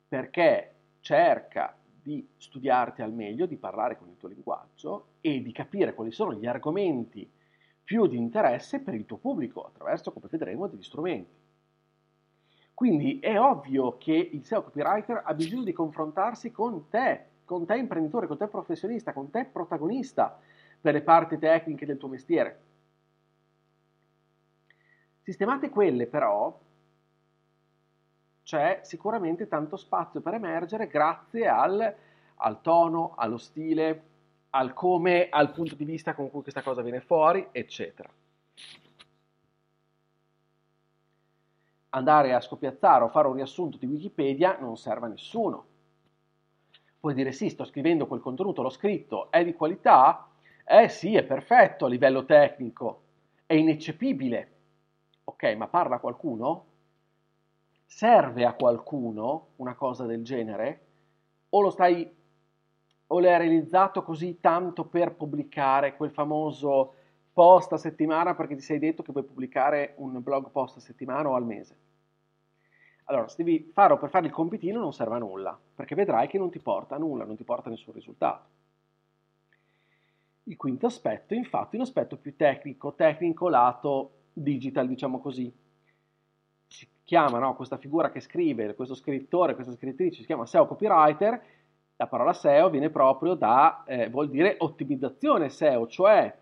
Perché 0.06 0.74
cerca 1.00 1.74
di 2.02 2.28
studiarti 2.36 3.00
al 3.00 3.14
meglio, 3.14 3.46
di 3.46 3.56
parlare 3.56 3.96
con 3.96 4.10
il 4.10 4.18
tuo 4.18 4.28
linguaggio 4.28 5.06
e 5.22 5.40
di 5.40 5.50
capire 5.50 5.94
quali 5.94 6.12
sono 6.12 6.34
gli 6.34 6.44
argomenti 6.44 7.26
più 7.82 8.06
di 8.06 8.18
interesse 8.18 8.80
per 8.80 8.92
il 8.92 9.06
tuo 9.06 9.16
pubblico 9.16 9.62
attraverso, 9.62 10.12
come 10.12 10.28
vedremo, 10.30 10.66
degli 10.66 10.82
strumenti. 10.82 11.43
Quindi 12.84 13.18
è 13.18 13.40
ovvio 13.40 13.96
che 13.96 14.12
il 14.12 14.44
SEO 14.44 14.64
copywriter 14.64 15.22
ha 15.24 15.32
bisogno 15.32 15.62
di 15.62 15.72
confrontarsi 15.72 16.50
con 16.50 16.90
te, 16.90 17.24
con 17.46 17.64
te 17.64 17.78
imprenditore, 17.78 18.26
con 18.26 18.36
te 18.36 18.46
professionista, 18.46 19.14
con 19.14 19.30
te 19.30 19.46
protagonista 19.46 20.38
per 20.82 20.92
le 20.92 21.00
parti 21.00 21.38
tecniche 21.38 21.86
del 21.86 21.96
tuo 21.96 22.08
mestiere. 22.08 22.60
Sistemate 25.22 25.70
quelle 25.70 26.06
però, 26.06 26.60
c'è 28.42 28.80
sicuramente 28.82 29.48
tanto 29.48 29.78
spazio 29.78 30.20
per 30.20 30.34
emergere 30.34 30.86
grazie 30.86 31.48
al, 31.48 31.94
al 32.34 32.60
tono, 32.60 33.14
allo 33.16 33.38
stile, 33.38 34.02
al 34.50 34.74
come, 34.74 35.30
al 35.30 35.52
punto 35.52 35.74
di 35.74 35.86
vista 35.86 36.12
con 36.14 36.28
cui 36.30 36.42
questa 36.42 36.60
cosa 36.60 36.82
viene 36.82 37.00
fuori, 37.00 37.48
eccetera. 37.50 38.10
Andare 41.94 42.34
a 42.34 42.40
scopiazzare 42.40 43.04
o 43.04 43.08
fare 43.08 43.28
un 43.28 43.34
riassunto 43.34 43.78
di 43.78 43.86
Wikipedia 43.86 44.58
non 44.58 44.76
serve 44.76 45.06
a 45.06 45.10
nessuno. 45.10 45.66
Puoi 46.98 47.14
dire 47.14 47.32
sì, 47.32 47.48
sto 47.48 47.64
scrivendo 47.64 48.06
quel 48.06 48.20
contenuto, 48.20 48.62
l'ho 48.62 48.70
scritto, 48.70 49.30
è 49.30 49.44
di 49.44 49.54
qualità? 49.54 50.28
Eh 50.64 50.88
sì, 50.88 51.14
è 51.14 51.22
perfetto 51.22 51.84
a 51.84 51.88
livello 51.88 52.24
tecnico, 52.24 53.02
è 53.46 53.54
ineccepibile. 53.54 54.52
Ok, 55.24 55.54
ma 55.54 55.68
parla 55.68 55.98
qualcuno? 55.98 56.64
Serve 57.86 58.44
a 58.44 58.54
qualcuno 58.54 59.48
una 59.56 59.74
cosa 59.74 60.04
del 60.04 60.24
genere? 60.24 60.86
O 61.50 61.60
lo 61.60 61.70
stai 61.70 62.10
o 63.06 63.20
l'hai 63.20 63.38
realizzato 63.38 64.02
così 64.02 64.40
tanto 64.40 64.86
per 64.86 65.14
pubblicare 65.14 65.94
quel 65.94 66.10
famoso 66.10 66.94
post 67.32 67.72
a 67.72 67.76
settimana 67.76 68.34
perché 68.34 68.54
ti 68.54 68.62
sei 68.62 68.78
detto 68.78 69.02
che 69.02 69.12
vuoi 69.12 69.24
pubblicare 69.24 69.94
un 69.98 70.22
blog 70.22 70.50
post 70.50 70.78
a 70.78 70.80
settimana 70.80 71.28
o 71.28 71.34
al 71.34 71.44
mese. 71.44 71.76
Allora, 73.04 73.28
se 73.28 73.42
devi 73.42 73.70
farlo 73.72 73.98
per 73.98 74.08
fare 74.08 74.26
il 74.26 74.32
compitino 74.32 74.80
non 74.80 74.92
serve 74.92 75.16
a 75.16 75.18
nulla, 75.18 75.58
perché 75.74 75.94
vedrai 75.94 76.26
che 76.26 76.38
non 76.38 76.50
ti 76.50 76.58
porta 76.58 76.94
a 76.94 76.98
nulla, 76.98 77.24
non 77.24 77.36
ti 77.36 77.44
porta 77.44 77.68
a 77.68 77.70
nessun 77.70 77.92
risultato. 77.92 78.44
Il 80.44 80.56
quinto 80.56 80.86
aspetto, 80.86 81.34
infatti, 81.34 81.76
è 81.76 81.78
un 81.78 81.84
aspetto 81.84 82.16
più 82.16 82.34
tecnico, 82.36 82.94
tecnico 82.94 83.48
lato 83.48 84.10
digital, 84.32 84.86
diciamo 84.86 85.20
così. 85.20 85.52
Si 86.66 86.88
chiama 87.02 87.38
no, 87.38 87.54
questa 87.54 87.76
figura 87.76 88.10
che 88.10 88.20
scrive, 88.20 88.74
questo 88.74 88.94
scrittore, 88.94 89.54
questa 89.54 89.72
scrittrice, 89.72 90.20
si 90.20 90.26
chiama 90.26 90.46
SEO 90.46 90.66
copywriter. 90.66 91.42
La 91.96 92.06
parola 92.06 92.32
SEO 92.32 92.70
viene 92.70 92.90
proprio 92.90 93.34
da, 93.34 93.84
eh, 93.86 94.08
vuol 94.08 94.28
dire 94.28 94.56
ottimizzazione 94.58 95.50
SEO, 95.50 95.86
cioè 95.86 96.34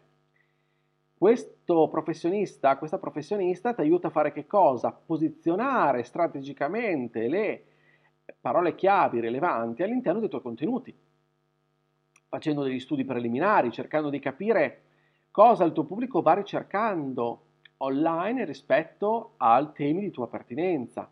questo 1.23 1.87
professionista, 1.87 2.77
questa 2.77 2.99
professionista 2.99 3.73
ti 3.75 3.83
aiuta 3.83 4.09
a 4.09 4.11
fare 4.11 4.33
che 4.33 4.45
cosa? 4.45 4.91
Posizionare 4.91 6.03
strategicamente 6.03 7.29
le 7.29 7.65
parole 8.41 8.75
chiavi 8.75 9.21
rilevanti 9.21 9.85
all'interno 9.85 10.19
dei 10.19 10.29
tuoi 10.29 10.43
contenuti, 10.43 10.93
facendo 12.29 12.65
degli 12.65 12.81
studi 12.81 13.05
preliminari, 13.05 13.71
cercando 13.71 14.11
di 14.11 14.19
capire 14.19 14.83
cosa 15.31 15.63
il 15.63 15.71
tuo 15.71 15.85
pubblico 15.85 16.23
va 16.23 16.33
ricercando 16.33 17.45
online 17.77 18.45
rispetto 18.45 19.35
ai 19.37 19.69
temi 19.75 20.01
di 20.01 20.11
tua 20.11 20.27
pertinenza 20.27 21.09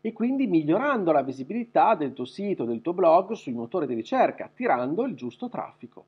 e 0.00 0.12
quindi 0.12 0.48
migliorando 0.48 1.12
la 1.12 1.22
visibilità 1.22 1.94
del 1.94 2.12
tuo 2.12 2.24
sito, 2.24 2.64
del 2.64 2.82
tuo 2.82 2.92
blog 2.92 3.34
sui 3.34 3.52
motori 3.52 3.86
di 3.86 3.94
ricerca, 3.94 4.46
attirando 4.46 5.04
il 5.04 5.14
giusto 5.14 5.48
traffico 5.48 6.06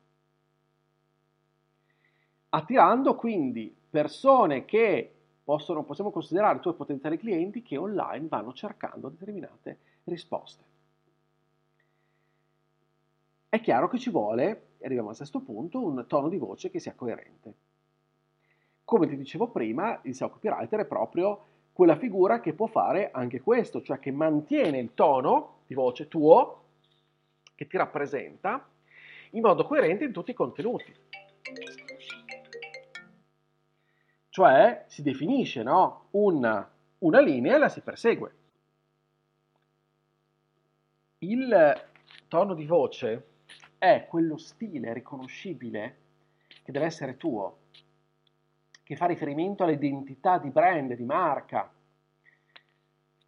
attirando 2.55 3.15
quindi 3.15 3.75
persone 3.89 4.65
che 4.65 5.11
possono, 5.43 5.83
possiamo 5.83 6.11
considerare 6.11 6.57
i 6.57 6.61
tuoi 6.61 6.75
potenziali 6.75 7.17
clienti 7.17 7.63
che 7.63 7.77
online 7.77 8.27
vanno 8.27 8.53
cercando 8.53 9.09
determinate 9.09 9.77
risposte. 10.05 10.63
È 13.49 13.59
chiaro 13.59 13.87
che 13.87 13.99
ci 13.99 14.09
vuole, 14.09 14.67
e 14.77 14.85
arriviamo 14.85 15.09
al 15.09 15.15
sesto 15.15 15.41
punto, 15.41 15.83
un 15.83 16.05
tono 16.07 16.29
di 16.29 16.37
voce 16.37 16.69
che 16.69 16.79
sia 16.79 16.93
coerente. 16.93 17.53
Come 18.83 19.07
ti 19.07 19.17
dicevo 19.17 19.49
prima, 19.49 19.99
il 20.03 20.15
SEO 20.15 20.29
copywriter 20.29 20.81
è 20.81 20.85
proprio 20.85 21.45
quella 21.73 21.97
figura 21.97 22.39
che 22.39 22.53
può 22.53 22.67
fare 22.67 23.09
anche 23.11 23.41
questo, 23.41 23.81
cioè 23.81 23.97
che 23.97 24.11
mantiene 24.11 24.77
il 24.77 24.93
tono 24.93 25.61
di 25.65 25.73
voce 25.73 26.07
tuo, 26.07 26.61
che 27.55 27.65
ti 27.65 27.77
rappresenta, 27.77 28.67
in 29.31 29.41
modo 29.41 29.65
coerente 29.65 30.03
in 30.03 30.11
tutti 30.11 30.31
i 30.31 30.35
contenuti. 30.35 30.93
Cioè 34.33 34.85
si 34.87 35.03
definisce 35.03 35.61
no? 35.61 36.07
una, 36.11 36.67
una 36.97 37.19
linea 37.19 37.53
e 37.53 37.59
la 37.59 37.69
si 37.69 37.81
persegue. 37.81 38.35
Il 41.19 41.87
tono 42.27 42.55
di 42.55 42.65
voce 42.65 43.27
è 43.77 44.07
quello 44.09 44.37
stile 44.37 44.91
riconoscibile 44.91 45.97
che 46.63 46.71
deve 46.71 46.85
essere 46.85 47.15
tuo, 47.15 47.59
che 48.81 48.95
fa 48.95 49.05
riferimento 49.05 49.65
all'identità 49.65 50.39
di 50.39 50.49
brand, 50.49 50.93
di 50.93 51.05
marca, 51.05 51.71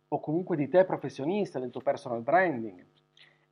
o 0.07 0.19
comunque 0.19 0.57
di 0.57 0.67
te 0.67 0.85
professionista, 0.85 1.59
del 1.59 1.69
tuo 1.69 1.81
personal 1.81 2.24
branding, 2.24 2.83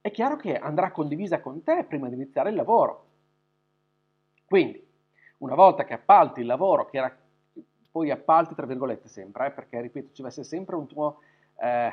è 0.02 0.10
chiaro 0.10 0.38
che 0.38 0.58
andrà 0.58 0.90
condivisa 0.90 1.40
con 1.40 1.62
te 1.62 1.84
prima 1.84 2.08
di 2.08 2.16
iniziare 2.16 2.50
il 2.50 2.56
lavoro. 2.56 3.06
Quindi, 4.44 4.84
una 5.38 5.54
volta 5.54 5.84
che 5.84 5.94
appalti 5.94 6.40
il 6.40 6.48
lavoro, 6.48 6.86
che 6.88 6.98
era 6.98 7.22
poi 7.94 8.10
appalti 8.10 8.56
tra 8.56 8.66
virgolette 8.66 9.08
sempre, 9.08 9.46
eh, 9.46 9.52
perché 9.52 9.80
ripeto, 9.80 10.08
ci 10.08 10.24
deve 10.24 10.30
essere 10.30 10.48
sempre 10.48 10.76
un 10.76 10.88
tuo, 10.88 11.20
eh, 11.58 11.92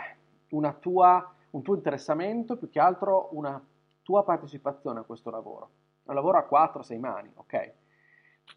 tua, 0.81 1.35
un 1.51 1.63
tuo 1.63 1.75
interessamento, 1.75 2.57
più 2.57 2.71
che 2.71 2.81
altro 2.81 3.29
una 3.33 3.63
tua 4.01 4.25
partecipazione 4.25 5.01
a 5.01 5.03
questo 5.03 5.29
lavoro. 5.29 5.71
Un 6.05 6.15
lavoro 6.15 6.39
a 6.39 6.49
4-6 6.51 6.99
mani, 6.99 7.31
ok? 7.35 7.73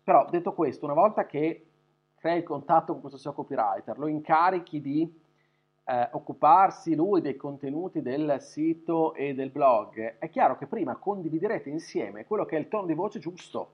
Però 0.06 0.26
detto 0.30 0.54
questo, 0.54 0.86
una 0.86 0.94
volta 0.94 1.26
che 1.26 1.68
crei 2.16 2.38
il 2.38 2.44
contatto 2.46 2.94
con 2.94 3.02
questo 3.02 3.20
suo 3.20 3.34
copywriter, 3.34 4.00
lo 4.00 4.08
incarichi 4.08 4.80
di 4.80 5.22
eh, 5.84 6.10
occuparsi 6.14 6.96
lui 6.96 7.20
dei 7.20 7.36
contenuti 7.36 8.02
del 8.02 8.38
sito 8.40 9.14
e 9.16 9.34
del 9.34 9.50
blog, 9.50 10.18
è 10.18 10.30
chiaro 10.30 10.56
che 10.56 10.66
prima 10.66 10.96
condividerete 10.96 11.70
insieme 11.70 12.26
quello 12.26 12.46
che 12.46 12.56
è 12.56 12.60
il 12.60 12.70
tono 12.70 12.86
di 12.86 12.94
voce 12.94 13.20
giusto, 13.20 13.72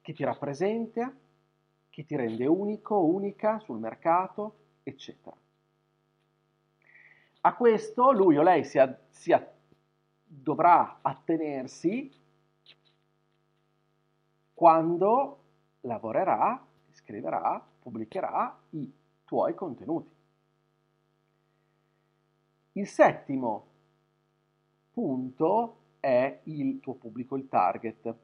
che 0.00 0.14
ti 0.14 0.24
rappresenta, 0.24 1.12
che 1.98 2.04
ti 2.04 2.14
rende 2.14 2.46
unico, 2.46 2.96
unica 3.04 3.58
sul 3.58 3.80
mercato, 3.80 4.58
eccetera. 4.84 5.36
A 7.40 7.54
questo 7.56 8.12
lui 8.12 8.36
o 8.36 8.42
lei 8.42 8.62
si, 8.62 8.78
a, 8.78 8.96
si 9.10 9.32
a, 9.32 9.44
dovrà 10.24 11.00
attenersi 11.02 12.08
quando 14.54 15.42
lavorerà, 15.80 16.64
scriverà, 16.92 17.66
pubblicherà 17.80 18.56
i 18.70 18.92
tuoi 19.24 19.54
contenuti. 19.54 20.14
Il 22.74 22.86
settimo 22.86 23.66
punto 24.92 25.78
è 25.98 26.42
il 26.44 26.78
tuo 26.78 26.94
pubblico, 26.94 27.34
il 27.34 27.48
target. 27.48 28.14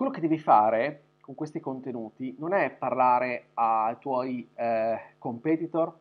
Quello 0.00 0.14
che 0.14 0.22
devi 0.22 0.38
fare 0.38 1.02
con 1.20 1.34
questi 1.34 1.60
contenuti 1.60 2.34
non 2.38 2.54
è 2.54 2.70
parlare 2.70 3.50
ai 3.52 3.98
tuoi 3.98 4.50
eh, 4.54 4.98
competitor 5.18 5.98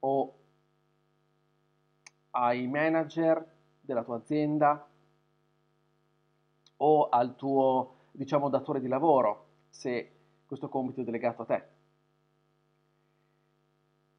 o 0.00 0.34
ai 2.30 2.66
manager 2.66 3.52
della 3.80 4.02
tua 4.02 4.16
azienda 4.16 4.84
o 6.78 7.08
al 7.08 7.36
tuo, 7.36 7.94
diciamo, 8.10 8.48
datore 8.48 8.80
di 8.80 8.88
lavoro 8.88 9.46
se 9.68 10.10
questo 10.44 10.68
compito 10.68 11.02
è 11.02 11.04
delegato 11.04 11.42
a 11.42 11.44
te. 11.44 11.64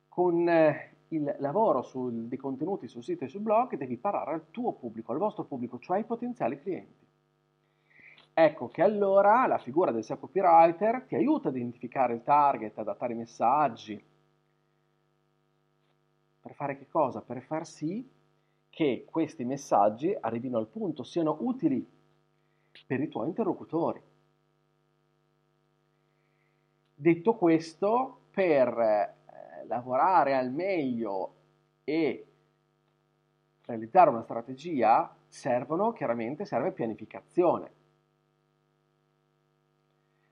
Con 0.08 0.48
eh, 0.48 0.96
il 1.10 1.36
lavoro 1.40 1.82
sul, 1.82 2.30
dei 2.30 2.38
contenuti 2.38 2.88
sul 2.88 3.04
sito 3.04 3.26
e 3.26 3.28
sul 3.28 3.42
blog 3.42 3.76
devi 3.76 3.98
parlare 3.98 4.32
al 4.32 4.52
tuo 4.52 4.72
pubblico, 4.72 5.12
al 5.12 5.18
vostro 5.18 5.44
pubblico, 5.44 5.80
cioè 5.80 5.98
ai 5.98 6.06
potenziali 6.06 6.62
clienti. 6.62 7.07
Ecco 8.40 8.68
che 8.68 8.84
allora 8.84 9.48
la 9.48 9.58
figura 9.58 9.92
del 9.92 10.04
SEO 10.04 10.20
copywriter 10.20 11.06
ti 11.08 11.16
aiuta 11.16 11.48
ad 11.48 11.56
identificare 11.56 12.14
il 12.14 12.22
target, 12.22 12.78
adattare 12.78 13.14
i 13.14 13.16
messaggi. 13.16 14.00
Per 16.40 16.54
fare 16.54 16.78
che 16.78 16.86
cosa? 16.88 17.22
Per 17.22 17.42
far 17.42 17.66
sì 17.66 18.08
che 18.70 19.08
questi 19.10 19.44
messaggi 19.44 20.16
arrivino 20.20 20.60
al 20.60 20.68
punto, 20.68 21.02
siano 21.02 21.36
utili 21.40 21.84
per 22.86 23.02
i 23.02 23.08
tuoi 23.08 23.30
interlocutori. 23.30 24.00
Detto 26.94 27.34
questo, 27.38 28.20
per 28.30 28.68
eh, 28.68 29.66
lavorare 29.66 30.36
al 30.36 30.52
meglio 30.52 31.34
e 31.84 32.28
realizzare 33.66 34.12
una 34.12 34.22
strategia 34.22 35.12
servono 35.28 35.92
chiaramente 35.92 36.46
serve 36.46 36.72
pianificazione. 36.72 37.77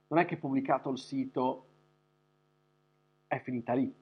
Non 0.08 0.20
è 0.20 0.26
che 0.26 0.38
pubblicato 0.38 0.90
il 0.90 0.98
sito 0.98 1.68
è 3.28 3.40
finita 3.40 3.74
lì. 3.74 3.94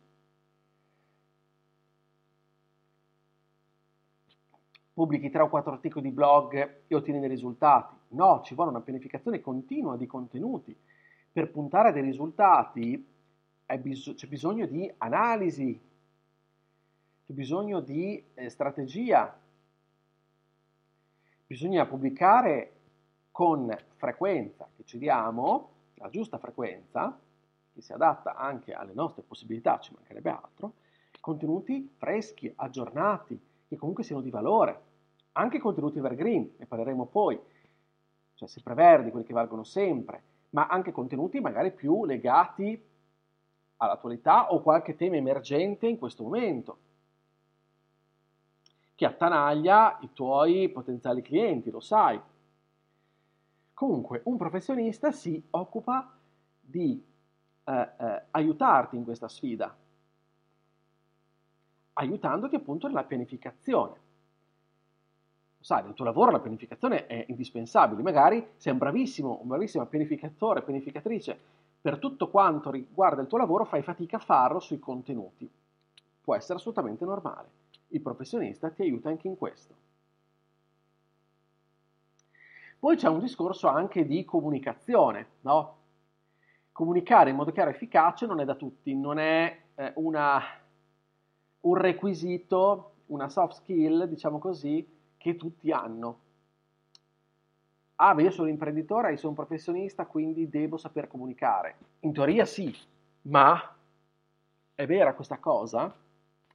Pubblichi 4.94 5.30
3 5.30 5.42
o 5.42 5.50
4 5.50 5.72
articoli 5.72 6.10
di 6.10 6.14
blog 6.14 6.84
e 6.88 6.96
ottieni 6.96 7.20
dei 7.20 7.30
risultati. 7.30 7.96
No, 8.10 8.42
ci 8.44 8.54
vuole 8.54 8.70
una 8.70 8.82
pianificazione 8.82 9.42
continua 9.42 9.98
di 9.98 10.06
contenuti 10.06 10.78
per 11.32 11.50
puntare 11.50 11.90
a 11.90 11.92
dei 11.92 12.04
risultati 12.04 13.12
bis- 13.80 14.14
c'è 14.14 14.28
bisogno 14.28 14.68
di 14.68 14.92
analisi, 14.98 15.80
c'è 17.26 17.34
bisogno 17.34 17.80
di 17.80 18.24
eh, 18.36 18.50
strategia, 18.50 19.36
bisogna 21.48 21.86
pubblicare 21.86 22.72
con 23.32 23.76
frequenza 23.96 24.70
che 24.76 24.84
ci 24.84 25.00
diamo, 25.00 25.72
la 26.04 26.10
giusta 26.10 26.38
frequenza, 26.38 27.18
che 27.72 27.82
si 27.82 27.94
adatta 27.94 28.36
anche 28.36 28.74
alle 28.74 28.94
nostre 28.94 29.24
possibilità, 29.24 29.80
ci 29.80 29.94
mancherebbe 29.94 30.30
altro, 30.30 30.74
contenuti 31.22 31.90
freschi, 31.96 32.52
aggiornati, 32.54 33.40
che 33.70 33.78
comunque 33.78 34.04
siano 34.04 34.22
di 34.22 34.30
valore, 34.30 34.82
anche 35.32 35.60
contenuti 35.60 36.00
evergreen, 36.00 36.56
ne 36.58 36.66
parleremo 36.66 37.06
poi, 37.06 37.40
cioè 38.36 38.48
sempreverdi, 38.50 39.12
quelli 39.12 39.26
che 39.26 39.34
valgono 39.34 39.64
sempre, 39.64 40.22
ma 40.50 40.68
anche 40.68 40.92
contenuti 40.92 41.40
magari 41.40 41.72
più 41.72 42.04
legati 42.04 42.80
all'attualità 43.78 44.52
o 44.52 44.62
qualche 44.62 44.98
tema 44.98 45.16
emergente 45.16 45.88
in 45.88 45.98
questo 45.98 46.24
momento, 46.24 46.78
che 48.94 49.06
attanaglia 49.06 49.98
i 50.02 50.12
tuoi 50.12 50.68
potenziali 50.68 51.22
clienti, 51.22 51.72
lo 51.72 51.80
sai. 51.80 52.22
Comunque, 53.84 54.22
un 54.24 54.38
professionista 54.38 55.12
si 55.12 55.46
occupa 55.50 56.16
di 56.62 57.06
eh, 57.66 57.90
eh, 58.00 58.24
aiutarti 58.32 58.96
in 58.96 59.04
questa 59.04 59.28
sfida, 59.28 59.76
aiutandoti 61.92 62.56
appunto 62.56 62.88
nella 62.88 63.04
pianificazione 63.04 64.00
sai, 65.60 65.84
nel 65.84 65.94
tuo 65.96 66.06
lavoro 66.06 66.32
la 66.32 66.40
pianificazione 66.40 67.08
è 67.08 67.26
indispensabile, 67.28 68.02
magari 68.02 68.52
sei 68.56 68.72
un 68.72 68.78
bravissimo, 68.78 69.40
un 69.42 69.48
bravissimo 69.50 69.86
pianificatore, 69.86 70.62
pianificatrice, 70.62 71.38
per 71.82 72.00
tutto 72.00 72.30
quanto 72.30 72.72
riguarda 72.72 73.22
il 73.22 73.28
tuo 73.28 73.38
lavoro 73.38 73.66
fai 73.66 73.82
fatica 73.82 74.16
a 74.16 74.22
farlo 74.22 74.62
sui 74.62 74.80
contenuti. 74.80 75.50
Può 76.22 76.36
essere 76.36 76.58
assolutamente 76.58 77.04
normale. 77.04 77.50
Il 77.90 78.00
professionista 78.00 78.70
ti 78.70 78.82
aiuta 78.82 79.10
anche 79.10 79.28
in 79.28 79.38
questo. 79.38 79.83
Poi 82.84 82.98
c'è 82.98 83.08
un 83.08 83.22
discorso 83.22 83.70
anche 83.70 84.06
di 84.06 84.26
comunicazione, 84.26 85.28
no? 85.44 85.78
Comunicare 86.74 87.30
in 87.30 87.38
modo 87.38 87.54
chiaro 87.54 87.70
e 87.70 87.74
efficace 87.76 88.26
non 88.26 88.42
è 88.42 88.44
da 88.44 88.56
tutti, 88.56 88.94
non 88.94 89.20
è 89.20 89.58
eh, 89.76 89.94
una, 89.96 90.42
un 91.62 91.76
requisito, 91.76 92.96
una 93.06 93.30
soft 93.30 93.62
skill, 93.62 94.04
diciamo 94.04 94.38
così, 94.38 94.86
che 95.16 95.38
tutti 95.38 95.72
hanno. 95.72 96.20
Ah, 97.96 98.20
io 98.20 98.32
sono 98.32 98.50
imprenditore, 98.50 99.12
io 99.12 99.18
sono 99.18 99.30
un 99.30 99.38
professionista, 99.38 100.06
quindi 100.06 100.50
devo 100.50 100.76
saper 100.76 101.08
comunicare. 101.08 101.78
In 102.02 102.12
teoria 102.12 102.44
sì, 102.44 102.76
ma 103.22 103.78
è 104.76 104.86
vera 104.86 105.14
questa 105.14 105.38
cosa? 105.38 105.96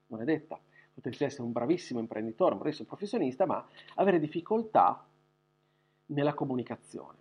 Non 0.08 0.20
è 0.20 0.24
detta. 0.24 0.60
Potresti 0.92 1.24
essere 1.24 1.44
un 1.44 1.52
bravissimo 1.52 2.00
imprenditore, 2.00 2.52
un 2.52 2.58
bravissimo 2.58 2.86
professionista, 2.86 3.46
ma 3.46 3.66
avere 3.94 4.20
difficoltà 4.20 5.07
nella 6.08 6.34
comunicazione. 6.34 7.18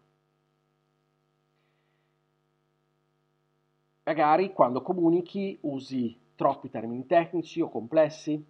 Magari 4.04 4.54
quando 4.54 4.82
comunichi 4.82 5.58
usi 5.62 6.18
troppi 6.36 6.70
termini 6.70 7.06
tecnici 7.06 7.60
o 7.60 7.70
complessi. 7.70 8.42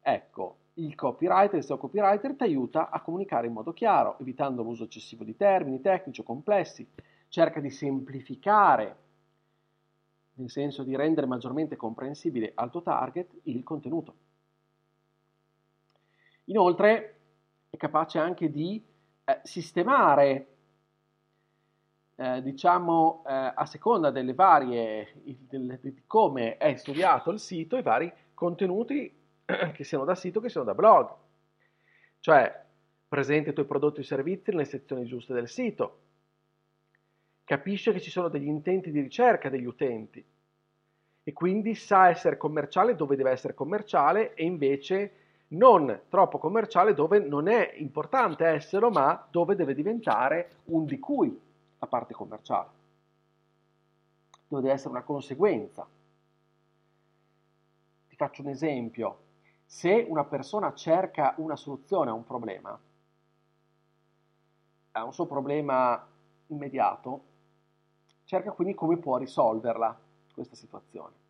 Ecco, 0.00 0.56
il 0.74 0.94
copywriter, 0.94 1.56
il 1.56 1.64
SEO 1.64 1.78
copywriter 1.78 2.34
ti 2.34 2.42
aiuta 2.42 2.90
a 2.90 3.00
comunicare 3.00 3.46
in 3.46 3.52
modo 3.52 3.72
chiaro, 3.72 4.18
evitando 4.18 4.62
l'uso 4.62 4.84
eccessivo 4.84 5.22
di 5.22 5.36
termini 5.36 5.80
tecnici 5.80 6.20
o 6.20 6.24
complessi, 6.24 6.88
cerca 7.28 7.60
di 7.60 7.70
semplificare, 7.70 8.96
nel 10.34 10.50
senso 10.50 10.82
di 10.82 10.96
rendere 10.96 11.26
maggiormente 11.26 11.76
comprensibile 11.76 12.52
al 12.54 12.70
tuo 12.70 12.82
target 12.82 13.40
il 13.44 13.62
contenuto. 13.62 14.14
Inoltre 16.44 17.20
è 17.68 17.76
capace 17.76 18.18
anche 18.18 18.50
di 18.50 18.82
eh, 19.30 19.40
sistemare, 19.42 20.46
eh, 22.16 22.42
diciamo, 22.42 23.24
eh, 23.26 23.52
a 23.54 23.64
seconda 23.66 24.10
delle 24.10 24.34
varie, 24.34 25.14
di, 25.22 26.02
come 26.06 26.56
è 26.56 26.74
studiato 26.76 27.30
il 27.30 27.38
sito, 27.38 27.76
i 27.76 27.82
vari 27.82 28.12
contenuti 28.34 29.12
che 29.72 29.84
siano 29.84 30.04
da 30.04 30.14
sito, 30.14 30.40
che 30.40 30.48
siano 30.48 30.66
da 30.66 30.74
blog. 30.74 31.14
Cioè, 32.20 32.64
presenta 33.08 33.50
i 33.50 33.52
tuoi 33.52 33.66
prodotti 33.66 34.00
o 34.00 34.04
servizi 34.04 34.50
nelle 34.50 34.64
sezioni 34.64 35.04
giuste 35.04 35.32
del 35.32 35.48
sito, 35.48 35.98
capisce 37.44 37.92
che 37.92 38.00
ci 38.00 38.10
sono 38.10 38.28
degli 38.28 38.46
intenti 38.46 38.90
di 38.90 39.00
ricerca 39.00 39.48
degli 39.48 39.64
utenti 39.64 40.24
e 41.22 41.32
quindi 41.32 41.74
sa 41.74 42.08
essere 42.08 42.36
commerciale 42.36 42.94
dove 42.94 43.16
deve 43.16 43.30
essere 43.30 43.54
commerciale 43.54 44.34
e 44.34 44.44
invece 44.44 45.12
non 45.50 46.02
troppo 46.08 46.38
commerciale 46.38 46.94
dove 46.94 47.18
non 47.18 47.48
è 47.48 47.74
importante 47.76 48.44
esserlo, 48.46 48.90
ma 48.90 49.26
dove 49.30 49.54
deve 49.54 49.74
diventare 49.74 50.58
un 50.66 50.84
di 50.84 50.98
cui 50.98 51.40
la 51.78 51.86
parte 51.86 52.14
commerciale, 52.14 52.68
dove 54.46 54.62
deve 54.62 54.74
essere 54.74 54.90
una 54.90 55.02
conseguenza. 55.02 55.86
Ti 58.08 58.16
faccio 58.16 58.42
un 58.42 58.48
esempio. 58.48 59.18
Se 59.64 60.04
una 60.08 60.24
persona 60.24 60.74
cerca 60.74 61.34
una 61.38 61.56
soluzione 61.56 62.10
a 62.10 62.14
un 62.14 62.24
problema, 62.24 62.78
a 64.92 65.04
un 65.04 65.12
suo 65.12 65.26
problema 65.26 66.06
immediato, 66.48 67.24
cerca 68.24 68.52
quindi 68.52 68.74
come 68.74 68.96
può 68.96 69.16
risolverla 69.16 69.98
questa 70.34 70.56
situazione. 70.56 71.28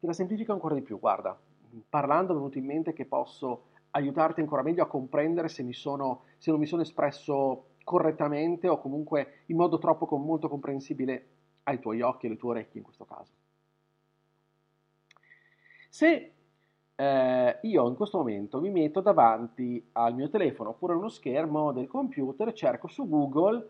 Te 0.00 0.06
la 0.06 0.14
semplifico 0.14 0.52
ancora 0.54 0.74
di 0.74 0.80
più, 0.80 0.98
guarda, 0.98 1.38
parlando 1.86 2.32
mi 2.32 2.38
è 2.38 2.40
venuto 2.40 2.56
in 2.56 2.64
mente 2.64 2.94
che 2.94 3.04
posso 3.04 3.64
aiutarti 3.90 4.40
ancora 4.40 4.62
meglio 4.62 4.82
a 4.82 4.86
comprendere 4.86 5.48
se, 5.48 5.62
mi 5.62 5.74
sono, 5.74 6.22
se 6.38 6.50
non 6.50 6.58
mi 6.58 6.64
sono 6.64 6.80
espresso 6.80 7.64
correttamente 7.84 8.66
o 8.66 8.78
comunque 8.78 9.42
in 9.46 9.56
modo 9.56 9.78
troppo 9.78 10.06
molto 10.16 10.48
comprensibile 10.48 11.26
ai 11.64 11.80
tuoi 11.80 12.00
occhi 12.00 12.24
e 12.24 12.28
alle 12.30 12.38
tue 12.38 12.48
orecchie 12.48 12.78
in 12.78 12.84
questo 12.84 13.04
caso. 13.04 13.32
Se 15.90 16.32
eh, 16.94 17.58
io 17.60 17.88
in 17.88 17.94
questo 17.94 18.16
momento 18.16 18.58
mi 18.58 18.70
metto 18.70 19.02
davanti 19.02 19.86
al 19.92 20.14
mio 20.14 20.30
telefono 20.30 20.70
oppure 20.70 20.94
uno 20.94 21.10
schermo 21.10 21.72
del 21.72 21.88
computer 21.88 22.48
e 22.48 22.54
cerco 22.54 22.88
su 22.88 23.06
Google 23.06 23.68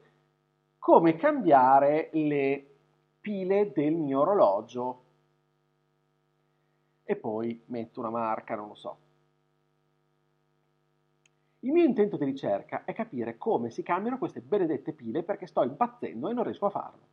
come 0.79 1.17
cambiare 1.17 2.11
le 2.13 2.67
pile 3.19 3.73
del 3.73 3.95
mio 3.95 4.21
orologio 4.21 5.09
e 7.11 7.17
poi 7.17 7.61
metto 7.67 7.99
una 7.99 8.09
marca, 8.09 8.55
non 8.55 8.69
lo 8.69 8.75
so. 8.77 8.99
Il 11.61 11.73
mio 11.73 11.83
intento 11.83 12.17
di 12.17 12.25
ricerca 12.25 12.85
è 12.85 12.93
capire 12.93 13.37
come 13.37 13.71
si 13.71 13.83
cambiano 13.83 14.17
queste 14.17 14.41
benedette 14.41 14.93
pile 14.93 15.25
perché 15.25 15.49
sto 15.49 15.65
impazzendo 15.65 16.29
e 16.29 16.33
non 16.33 16.45
riesco 16.45 16.67
a 16.67 16.71
farlo. 16.71 17.09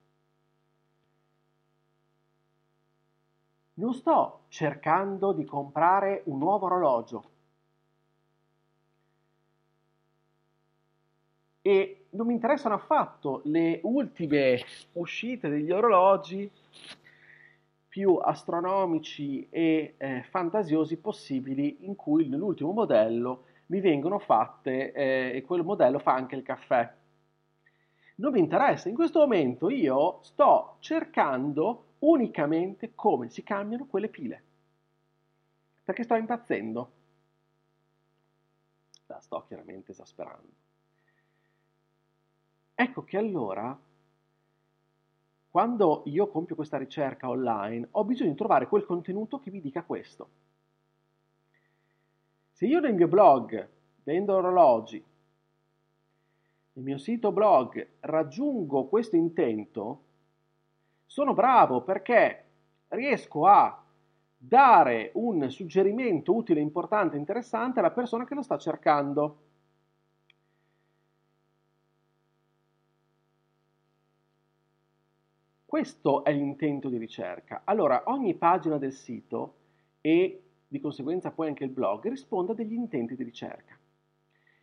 Non 3.73 3.95
sto 3.95 4.41
cercando 4.49 5.31
di 5.31 5.45
comprare 5.45 6.21
un 6.25 6.37
nuovo 6.37 6.67
orologio. 6.67 7.29
E 11.63 12.05
non 12.11 12.27
mi 12.27 12.33
interessano 12.33 12.75
affatto 12.75 13.41
le 13.45 13.79
ultime 13.81 14.59
uscite 14.93 15.49
degli 15.49 15.71
orologi 15.71 16.49
più 17.97 18.13
astronomici 18.13 19.47
e 19.49 19.95
eh, 19.97 20.21
fantasiosi 20.29 20.97
possibili 20.97 21.77
in 21.87 21.95
cui 21.95 22.27
nell'ultimo 22.27 22.71
modello 22.71 23.45
mi 23.67 23.79
vengono 23.79 24.19
fatte 24.19 24.91
eh, 24.91 25.31
e 25.33 25.41
quel 25.41 25.63
modello 25.63 25.97
fa 25.97 26.13
anche 26.13 26.35
il 26.35 26.43
caffè. 26.43 26.93
Non 28.17 28.33
mi 28.33 28.39
interessa, 28.39 28.87
in 28.87 28.93
questo 28.93 29.17
momento 29.17 29.71
io 29.71 30.19
sto 30.21 30.75
cercando 30.77 31.93
unicamente 31.99 32.91
come 32.93 33.29
si 33.29 33.41
cambiano 33.41 33.87
quelle 33.87 34.09
pile. 34.09 34.43
Perché 35.83 36.03
sto 36.03 36.13
impazzendo. 36.13 36.91
La 39.07 39.19
sto 39.21 39.43
chiaramente 39.47 39.89
esasperando. 39.89 40.51
Ecco 42.75 43.03
che 43.03 43.17
allora, 43.17 43.75
quando 45.57 46.03
io 46.05 46.27
compio 46.27 46.53
questa 46.53 46.77
ricerca 46.77 47.27
online, 47.27 47.87
ho 47.89 48.03
bisogno 48.03 48.29
di 48.29 48.35
trovare 48.35 48.67
quel 48.67 48.85
contenuto 48.85 49.39
che 49.39 49.49
mi 49.49 49.59
dica 49.59 49.81
questo. 49.81 50.29
Se 52.51 52.67
io 52.67 52.79
nel 52.79 52.93
mio 52.93 53.07
blog 53.07 53.67
vendo 54.03 54.35
orologi, 54.35 55.03
nel 56.73 56.85
mio 56.85 56.99
sito 56.99 57.31
blog 57.31 57.87
raggiungo 58.01 58.85
questo 58.85 59.15
intento, 59.15 60.01
sono 61.07 61.33
bravo 61.33 61.81
perché 61.81 62.43
riesco 62.89 63.47
a 63.47 63.83
dare 64.37 65.09
un 65.15 65.49
suggerimento 65.49 66.35
utile, 66.35 66.59
importante, 66.59 67.17
interessante 67.17 67.79
alla 67.79 67.89
persona 67.89 68.25
che 68.25 68.35
lo 68.35 68.43
sta 68.43 68.59
cercando. 68.59 69.46
Questo 75.67 76.23
è 76.23 76.31
l'intento 76.31 76.87
di 76.87 76.97
ricerca. 76.97 77.63
Allora, 77.65 78.03
ogni 78.05 78.33
pagina 78.35 78.77
del 78.77 78.93
sito 78.93 79.55
e 79.99 80.41
di 80.65 80.79
conseguenza 80.79 81.31
poi 81.31 81.49
anche 81.49 81.65
il 81.65 81.71
blog 81.71 82.07
risponde 82.07 82.53
a 82.53 82.55
degli 82.55 82.71
intenti 82.71 83.17
di 83.17 83.23
ricerca, 83.23 83.77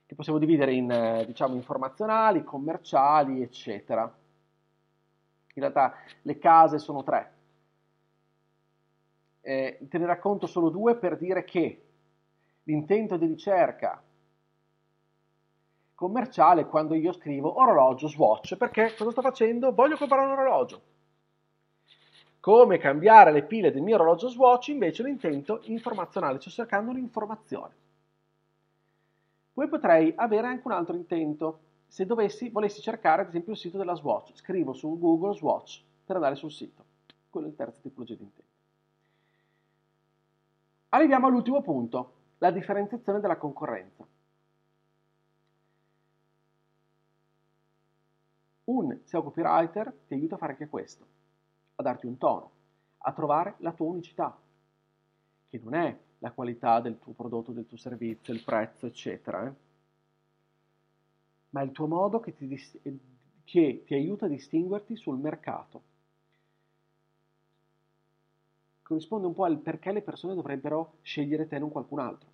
che 0.07 0.15
possiamo 0.15 0.39
dividere 0.39 0.73
in, 0.73 0.91
eh, 0.91 1.27
diciamo, 1.27 1.57
informazionali, 1.57 2.43
commerciali, 2.43 3.43
eccetera. 3.43 4.03
In 4.05 5.63
realtà 5.63 5.93
le 6.23 6.39
case 6.39 6.79
sono 6.79 7.03
tre. 7.03 7.33
Eh, 9.43 9.81
te 9.87 9.99
ne 9.99 10.07
racconto 10.07 10.47
solo 10.47 10.71
due 10.71 10.97
per 10.97 11.19
dire 11.19 11.45
che 11.45 11.85
l'intento 12.63 13.19
di 13.19 13.27
ricerca 13.27 14.03
commerciale 15.95 16.63
è 16.63 16.67
quando 16.67 16.95
io 16.95 17.13
scrivo 17.13 17.61
orologio 17.61 18.09
Swatch, 18.09 18.57
perché 18.57 18.95
cosa 18.97 19.11
sto 19.11 19.23
facendo? 19.23 19.73
Voglio 19.73 19.97
comprare 19.97 20.25
un 20.25 20.33
orologio. 20.33 20.83
Come 22.41 22.79
cambiare 22.79 23.33
le 23.33 23.45
pile 23.45 23.73
del 23.73 23.83
mio 23.83 23.95
orologio 23.95 24.29
Swatch 24.29 24.69
invece 24.69 25.03
l'intento 25.03 25.61
informazionale, 25.65 26.41
sto 26.41 26.51
cercando 26.51 26.91
un'informazione. 26.91 27.75
Poi 29.55 29.69
potrei 29.69 30.13
avere 30.17 30.49
anche 30.49 30.67
un 30.67 30.73
altro 30.73 30.97
intento, 30.97 31.61
se 31.87 32.05
dovessi, 32.05 32.51
volessi 32.51 32.81
cercare 32.83 33.23
ad 33.23 33.29
esempio 33.29 33.53
il 33.53 33.59
sito 33.59 33.79
della 33.79 33.95
Swatch, 33.95 34.37
scrivo 34.37 34.73
su 34.73 34.99
Google 34.99 35.35
Swatch 35.35 35.81
per 36.05 36.17
andare 36.17 36.35
sul 36.35 36.51
sito. 36.51 36.85
Quello 37.31 37.47
è 37.47 37.51
il 37.51 37.57
terzo 37.57 37.81
tipologia 37.81 38.15
di 38.15 38.25
intento. 38.25 38.53
Arriviamo 40.91 41.29
all'ultimo 41.29 41.63
punto, 41.63 42.13
la 42.39 42.51
differenziazione 42.51 43.21
della 43.21 43.37
concorrenza. 43.37 44.07
Un 48.65 48.99
SEO 49.05 49.23
copywriter 49.23 49.93
ti 50.07 50.15
aiuta 50.15 50.37
a 50.37 50.39
fare 50.39 50.53
anche 50.53 50.69
questo, 50.69 51.07
a 51.77 51.83
darti 51.83 52.07
un 52.07 52.17
tono, 52.19 52.51
a 52.99 53.13
trovare 53.13 53.57
la 53.59 53.73
tua 53.73 53.87
unicità, 53.87 54.37
che 55.51 55.61
non 55.63 55.75
è 55.75 55.99
la 56.19 56.31
qualità 56.31 56.81
del 56.81 56.99
tuo 56.99 57.13
prodotto, 57.13 57.53
del 57.53 57.67
tuo 57.67 57.77
servizio, 57.77 58.33
il 58.33 58.43
prezzo, 58.43 58.87
eccetera. 58.87 59.47
Eh? 59.47 59.65
ma 61.55 61.61
è 61.61 61.65
il 61.65 61.71
tuo 61.71 61.87
modo 61.87 62.19
che 62.19 62.35
ti, 62.35 62.49
che 63.45 63.83
ti 63.87 63.95
aiuta 63.95 64.27
a 64.27 64.29
distinguerti 64.29 64.97
sul 64.97 65.19
mercato. 65.19 65.83
Corrisponde 68.83 69.29
un 69.29 69.35
po' 69.35 69.45
al 69.45 69.59
perché 69.59 69.93
le 69.93 70.03
persone 70.03 70.35
dovrebbero 70.35 70.99
scegliere 71.03 71.47
te 71.47 71.57
e 71.57 71.59
non 71.61 71.71
qualcun 71.71 72.01
altro. 72.01 72.33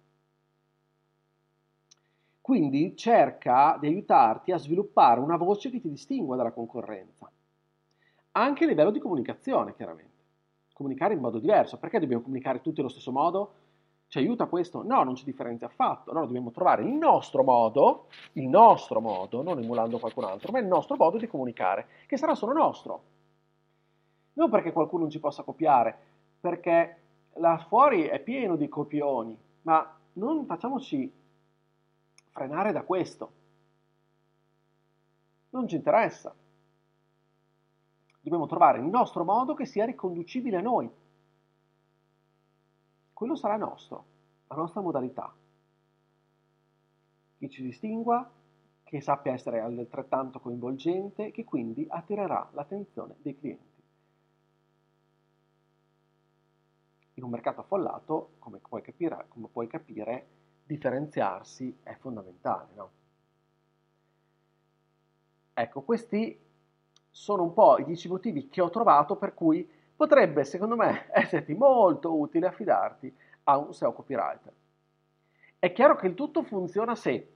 Quindi 2.51 2.97
cerca 2.97 3.77
di 3.79 3.87
aiutarti 3.87 4.51
a 4.51 4.59
sviluppare 4.59 5.21
una 5.21 5.37
voce 5.37 5.71
che 5.71 5.81
ti 5.81 5.89
distingua 5.89 6.35
dalla 6.35 6.51
concorrenza, 6.51 7.31
anche 8.33 8.65
a 8.65 8.67
livello 8.67 8.91
di 8.91 8.99
comunicazione, 8.99 9.73
chiaramente. 9.77 10.19
Comunicare 10.73 11.15
in 11.15 11.21
modo 11.21 11.39
diverso. 11.39 11.79
Perché 11.79 12.01
dobbiamo 12.01 12.25
comunicare 12.25 12.61
tutti 12.61 12.81
allo 12.81 12.89
stesso 12.89 13.13
modo? 13.13 13.53
Ci 14.09 14.19
aiuta 14.19 14.47
questo? 14.47 14.83
No, 14.83 15.05
non 15.05 15.15
ci 15.15 15.25
differenzia 15.25 15.69
affatto. 15.69 16.11
Allora 16.11 16.27
dobbiamo 16.27 16.51
trovare 16.51 16.83
il 16.83 16.91
nostro 16.91 17.45
modo, 17.45 18.09
il 18.33 18.49
nostro 18.49 19.01
modo, 19.01 19.43
non 19.43 19.61
emulando 19.61 20.01
qualcun 20.01 20.25
altro, 20.25 20.51
ma 20.51 20.59
il 20.59 20.67
nostro 20.67 20.97
modo 20.97 21.19
di 21.19 21.29
comunicare, 21.29 21.87
che 22.09 22.17
sarà 22.17 22.35
solo 22.35 22.53
nostro. 22.53 23.03
Non 24.33 24.51
perché 24.51 24.73
qualcuno 24.73 25.03
non 25.03 25.11
ci 25.13 25.21
possa 25.21 25.45
copiare, 25.45 25.97
perché 26.41 26.97
là 27.35 27.65
fuori 27.69 28.07
è 28.07 28.19
pieno 28.19 28.57
di 28.57 28.69
copioni, 28.69 29.39
ma 29.63 29.99
non 30.15 30.47
facciamoci 30.47 31.19
frenare 32.31 32.73
da 32.73 32.83
questo. 32.83 33.33
Non 35.51 35.69
ci 35.69 35.77
interessa. 35.77 36.35
Dobbiamo 38.21 38.47
trovare 38.47 38.79
il 38.79 38.85
nostro 38.85 39.25
modo 39.25 39.55
che 39.55 39.67
sia 39.67 39.85
riconducibile 39.85 40.57
a 40.57 40.61
noi 40.61 40.91
quello 43.21 43.37
sarà 43.37 43.59
nostro, 43.59 44.05
la 44.47 44.57
nostra 44.57 44.81
modalità. 44.81 45.31
Che 47.37 47.49
ci 47.51 47.63
distingua, 47.63 48.27
che 48.83 49.03
sappia 49.03 49.35
essere 49.35 49.61
altrettanto 49.61 50.41
coinvolgente, 50.41 51.31
che 51.31 51.45
quindi 51.45 51.85
attirerà 51.87 52.49
l'attenzione 52.53 53.17
dei 53.21 53.39
clienti. 53.39 53.83
In 57.13 57.25
un 57.25 57.29
mercato 57.29 57.61
affollato, 57.61 58.37
come 58.39 58.57
puoi 58.57 58.81
capire, 58.81 59.27
come 59.29 59.49
puoi 59.49 59.67
capire 59.67 60.29
differenziarsi 60.71 61.79
è 61.83 61.97
fondamentale, 61.97 62.69
no? 62.75 62.91
Ecco, 65.53 65.83
questi 65.83 66.39
sono 67.11 67.43
un 67.43 67.53
po' 67.53 67.79
i 67.79 67.85
10 67.85 68.09
motivi 68.09 68.49
che 68.49 68.61
ho 68.61 68.71
trovato 68.71 69.17
per 69.17 69.35
cui 69.35 69.69
potrebbe, 69.97 70.45
secondo 70.45 70.77
me, 70.77 71.09
esserti 71.13 71.55
molto 71.55 72.17
utile 72.17 72.47
affidarti 72.47 73.15
a 73.45 73.59
un 73.59 73.75
SEO 73.75 73.93
copywriter. 73.93 74.53
È 75.59 75.73
chiaro 75.73 75.97
che 75.97 76.07
il 76.07 76.15
tutto 76.15 76.43
funziona 76.43 76.95
se, 76.95 77.33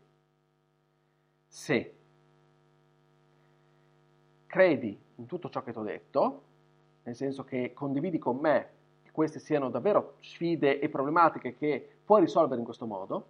se 1.46 1.96
credi 4.46 4.98
in 5.16 5.26
tutto 5.26 5.50
ciò 5.50 5.62
che 5.62 5.72
ti 5.72 5.78
ho 5.78 5.82
detto, 5.82 6.42
nel 7.02 7.16
senso 7.16 7.44
che 7.44 7.72
condividi 7.74 8.18
con 8.18 8.38
me 8.38 8.68
che 9.02 9.10
queste 9.10 9.40
siano 9.40 9.68
davvero 9.68 10.16
sfide 10.20 10.78
e 10.78 10.88
problematiche 10.88 11.56
che 11.56 11.93
puoi 12.04 12.20
risolvere 12.20 12.58
in 12.58 12.64
questo 12.64 12.86
modo, 12.86 13.26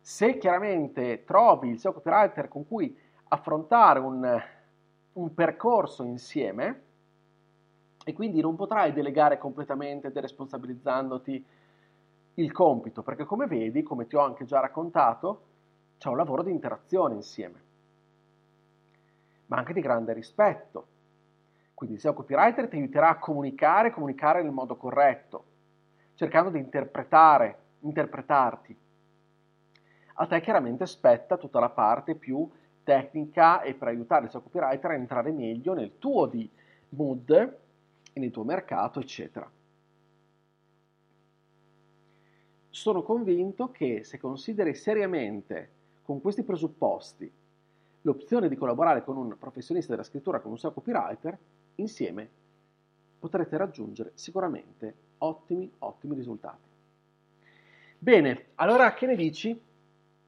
se 0.00 0.36
chiaramente 0.38 1.24
trovi 1.24 1.70
il 1.70 1.78
SEO 1.78 1.92
copywriter 1.92 2.48
con 2.48 2.66
cui 2.66 2.96
affrontare 3.28 4.00
un, 4.00 4.42
un 5.12 5.34
percorso 5.34 6.02
insieme 6.02 6.82
e 8.04 8.12
quindi 8.12 8.40
non 8.40 8.56
potrai 8.56 8.92
delegare 8.92 9.38
completamente 9.38 10.10
deresponsabilizzandoti 10.10 11.46
il 12.34 12.52
compito, 12.52 13.02
perché 13.02 13.24
come 13.24 13.46
vedi, 13.46 13.82
come 13.82 14.06
ti 14.06 14.16
ho 14.16 14.20
anche 14.20 14.44
già 14.44 14.58
raccontato, 14.58 15.42
c'è 15.98 16.08
un 16.08 16.16
lavoro 16.16 16.42
di 16.42 16.50
interazione 16.50 17.14
insieme, 17.14 17.62
ma 19.46 19.58
anche 19.58 19.72
di 19.72 19.80
grande 19.80 20.12
rispetto. 20.12 20.86
Quindi 21.74 21.94
il 21.96 22.02
SEO 22.02 22.14
copywriter 22.14 22.68
ti 22.68 22.76
aiuterà 22.76 23.10
a 23.10 23.18
comunicare, 23.18 23.92
comunicare 23.92 24.42
nel 24.42 24.52
modo 24.52 24.76
corretto, 24.76 25.44
cercando 26.14 26.50
di 26.50 26.58
interpretare, 26.58 27.58
interpretarti. 27.82 28.76
A 30.14 30.26
te 30.26 30.40
chiaramente 30.40 30.86
spetta 30.86 31.36
tutta 31.36 31.60
la 31.60 31.70
parte 31.70 32.14
più 32.14 32.48
tecnica 32.82 33.62
e 33.62 33.74
per 33.74 33.88
aiutare 33.88 34.24
il 34.24 34.30
SEO 34.30 34.42
copywriter 34.42 34.90
a 34.90 34.94
entrare 34.94 35.30
meglio 35.30 35.74
nel 35.74 35.98
tuo 35.98 36.26
di 36.26 36.48
mood 36.90 37.30
e 38.12 38.20
nel 38.20 38.30
tuo 38.30 38.44
mercato, 38.44 39.00
eccetera. 39.00 39.50
sono 42.72 43.02
convinto 43.02 43.70
che 43.70 44.02
se 44.02 44.18
consideri 44.18 44.74
seriamente 44.74 45.70
con 46.02 46.22
questi 46.22 46.42
presupposti 46.42 47.30
l'opzione 48.00 48.48
di 48.48 48.56
collaborare 48.56 49.04
con 49.04 49.18
un 49.18 49.36
professionista 49.38 49.92
della 49.92 50.02
scrittura, 50.02 50.40
con 50.40 50.50
un 50.50 50.58
SEO 50.58 50.72
copywriter, 50.72 51.38
insieme 51.76 52.28
potrete 53.18 53.58
raggiungere 53.58 54.12
sicuramente 54.14 54.94
ottimi, 55.18 55.70
ottimi 55.80 56.14
risultati. 56.14 56.71
Bene, 58.02 58.46
allora 58.56 58.94
che 58.94 59.06
ne 59.06 59.14
dici? 59.14 59.56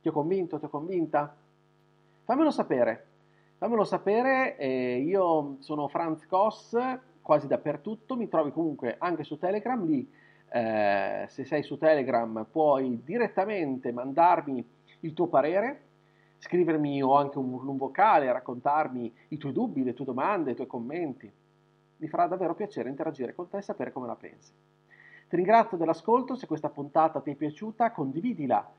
Ti 0.01 0.07
ho 0.09 0.13
convinto, 0.13 0.61
ti 0.61 0.67
ho 0.67 0.69
convinta? 0.69 1.35
Fammelo 2.23 2.53
sapere, 2.53 3.07
fammelo 3.59 3.83
sapere, 3.83 4.57
eh, 4.59 4.99
io 5.01 5.57
sono 5.59 5.89
Franz 5.89 6.25
Koss, 6.29 6.79
quasi 7.21 7.49
dappertutto, 7.49 8.15
mi 8.15 8.29
trovi 8.29 8.53
comunque 8.53 8.95
anche 8.97 9.25
su 9.25 9.39
Telegram, 9.39 9.85
lì 9.85 10.09
eh, 10.51 11.25
se 11.27 11.45
sei 11.45 11.65
su 11.65 11.77
Telegram 11.77 12.47
puoi 12.49 13.03
direttamente 13.03 13.91
mandarmi 13.91 14.65
il 15.01 15.13
tuo 15.13 15.27
parere, 15.27 15.81
scrivermi 16.39 17.03
o 17.03 17.17
anche 17.17 17.39
un, 17.39 17.55
un 17.55 17.77
vocale, 17.77 18.31
raccontarmi 18.31 19.13
i 19.31 19.37
tuoi 19.37 19.53
dubbi, 19.53 19.83
le 19.83 19.95
tue 19.95 20.05
domande, 20.05 20.53
i 20.53 20.55
tuoi 20.55 20.69
commenti. 20.69 21.29
Mi 21.97 22.07
farà 22.07 22.29
davvero 22.29 22.55
piacere 22.55 22.89
interagire 22.89 23.35
con 23.35 23.49
te 23.49 23.57
e 23.57 23.63
sapere 23.63 23.91
come 23.91 24.07
la 24.07 24.15
pensi. 24.15 24.53
Ti 25.29 25.37
ringrazio 25.37 25.77
dell'ascolto, 25.77 26.35
se 26.35 26.47
questa 26.47 26.69
puntata 26.69 27.21
ti 27.21 27.31
è 27.31 27.35
piaciuta 27.35 27.93
condividila, 27.93 28.73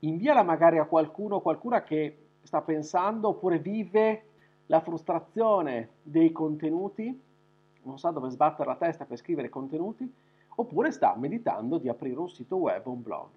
inviala 0.00 0.42
magari 0.42 0.78
a 0.78 0.84
qualcuno 0.84 1.36
o 1.36 1.40
qualcuna 1.40 1.82
che 1.82 2.18
sta 2.42 2.60
pensando 2.60 3.28
oppure 3.28 3.58
vive 3.58 4.24
la 4.66 4.80
frustrazione 4.80 5.88
dei 6.02 6.32
contenuti, 6.32 7.20
non 7.82 7.98
sa 7.98 8.10
dove 8.10 8.30
sbattere 8.30 8.68
la 8.68 8.76
testa 8.76 9.04
per 9.04 9.18
scrivere 9.18 9.48
contenuti, 9.48 10.10
oppure 10.56 10.90
sta 10.90 11.14
meditando 11.16 11.78
di 11.78 11.88
aprire 11.88 12.18
un 12.18 12.28
sito 12.28 12.56
web 12.56 12.86
o 12.86 12.92
un 12.92 13.02
blog. 13.02 13.28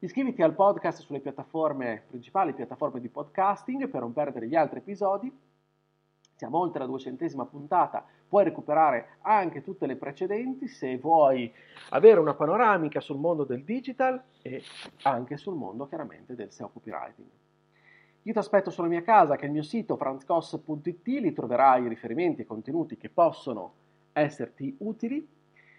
Iscriviti 0.00 0.42
al 0.42 0.54
podcast 0.54 1.00
sulle 1.00 1.20
piattaforme 1.20 2.02
principali, 2.06 2.52
piattaforme 2.52 3.00
di 3.00 3.08
podcasting 3.08 3.88
per 3.88 4.00
non 4.00 4.12
perdere 4.12 4.46
gli 4.46 4.54
altri 4.54 4.78
episodi. 4.78 5.32
Siamo 6.36 6.58
oltre 6.58 6.80
la 6.80 6.86
duecentesima 6.86 7.46
puntata, 7.46 8.04
puoi 8.28 8.44
recuperare 8.44 9.16
anche 9.22 9.62
tutte 9.62 9.86
le 9.86 9.96
precedenti 9.96 10.68
se 10.68 10.98
vuoi 10.98 11.52
avere 11.90 12.20
una 12.20 12.34
panoramica 12.34 13.00
sul 13.00 13.18
mondo 13.18 13.44
del 13.44 13.64
digital 13.64 14.22
e 14.42 14.62
anche 15.02 15.36
sul 15.36 15.54
mondo 15.54 15.88
chiaramente 15.88 16.34
del 16.34 16.52
SEO 16.52 16.68
copywriting. 16.68 17.28
Io 18.22 18.32
ti 18.32 18.38
aspetto 18.38 18.70
sulla 18.70 18.88
mia 18.88 19.02
casa 19.02 19.36
che 19.36 19.42
è 19.42 19.46
il 19.46 19.52
mio 19.52 19.62
sito 19.62 19.96
franzcos.it, 19.96 21.06
lì 21.06 21.32
troverai 21.32 21.88
riferimenti 21.88 22.42
e 22.42 22.46
contenuti 22.46 22.96
che 22.96 23.08
possono 23.08 23.72
esserti 24.12 24.76
utili 24.80 25.26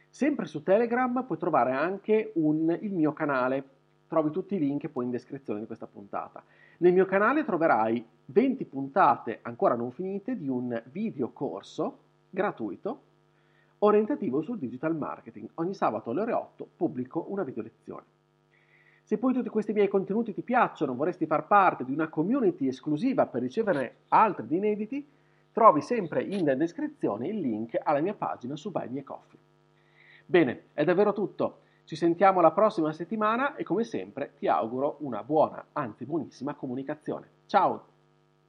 Sempre 0.09 0.47
su 0.47 0.63
Telegram 0.63 1.23
puoi 1.25 1.37
trovare 1.37 1.73
anche 1.73 2.31
un, 2.35 2.75
il 2.81 2.91
mio 2.91 3.13
canale, 3.13 3.63
trovi 4.07 4.31
tutti 4.31 4.55
i 4.55 4.59
link 4.59 4.87
poi 4.87 5.05
in 5.05 5.11
descrizione 5.11 5.59
di 5.59 5.65
questa 5.65 5.85
puntata. 5.85 6.43
Nel 6.79 6.93
mio 6.93 7.05
canale 7.05 7.43
troverai 7.43 8.05
20 8.25 8.65
puntate 8.65 9.39
ancora 9.41 9.73
non 9.73 9.91
finite 9.91 10.37
di 10.37 10.47
un 10.47 10.79
video 10.91 11.31
corso 11.31 11.99
gratuito 12.29 13.01
orientativo 13.79 14.41
sul 14.41 14.59
digital 14.59 14.95
marketing. 14.95 15.49
Ogni 15.55 15.73
sabato 15.73 16.11
alle 16.11 16.21
ore 16.21 16.33
8 16.33 16.69
pubblico 16.75 17.25
una 17.29 17.43
video 17.43 17.63
lezione. 17.63 18.03
Se 19.01 19.17
poi 19.17 19.33
tutti 19.33 19.49
questi 19.49 19.73
miei 19.73 19.87
contenuti 19.87 20.33
ti 20.33 20.43
piacciono, 20.43 20.93
vorresti 20.93 21.25
far 21.25 21.47
parte 21.47 21.83
di 21.83 21.93
una 21.93 22.09
community 22.09 22.67
esclusiva 22.67 23.25
per 23.25 23.41
ricevere 23.41 24.01
altri 24.09 24.45
di 24.45 24.57
inediti, 24.57 25.07
trovi 25.51 25.81
sempre 25.81 26.21
in 26.21 26.53
descrizione 26.57 27.27
il 27.27 27.39
link 27.39 27.79
alla 27.81 28.01
mia 28.01 28.13
pagina 28.13 28.55
su 28.55 28.69
Buy 28.69 28.89
Me 28.89 29.03
Coffee. 29.03 29.39
Bene, 30.25 30.65
è 30.73 30.83
davvero 30.83 31.13
tutto. 31.13 31.61
Ci 31.88 31.95
sentiamo 31.95 32.41
la 32.41 32.52
prossima 32.52 32.91
settimana 32.91 33.56
e 33.56 33.63
come 33.63 33.86
sempre 33.86 34.34
ti 34.38 34.50
auguro 34.50 34.97
una 35.00 35.23
buona, 35.23 35.67
anzi 35.71 36.06
buonissima 36.06 36.54
comunicazione. 36.54 37.30
Ciao! 37.45 37.96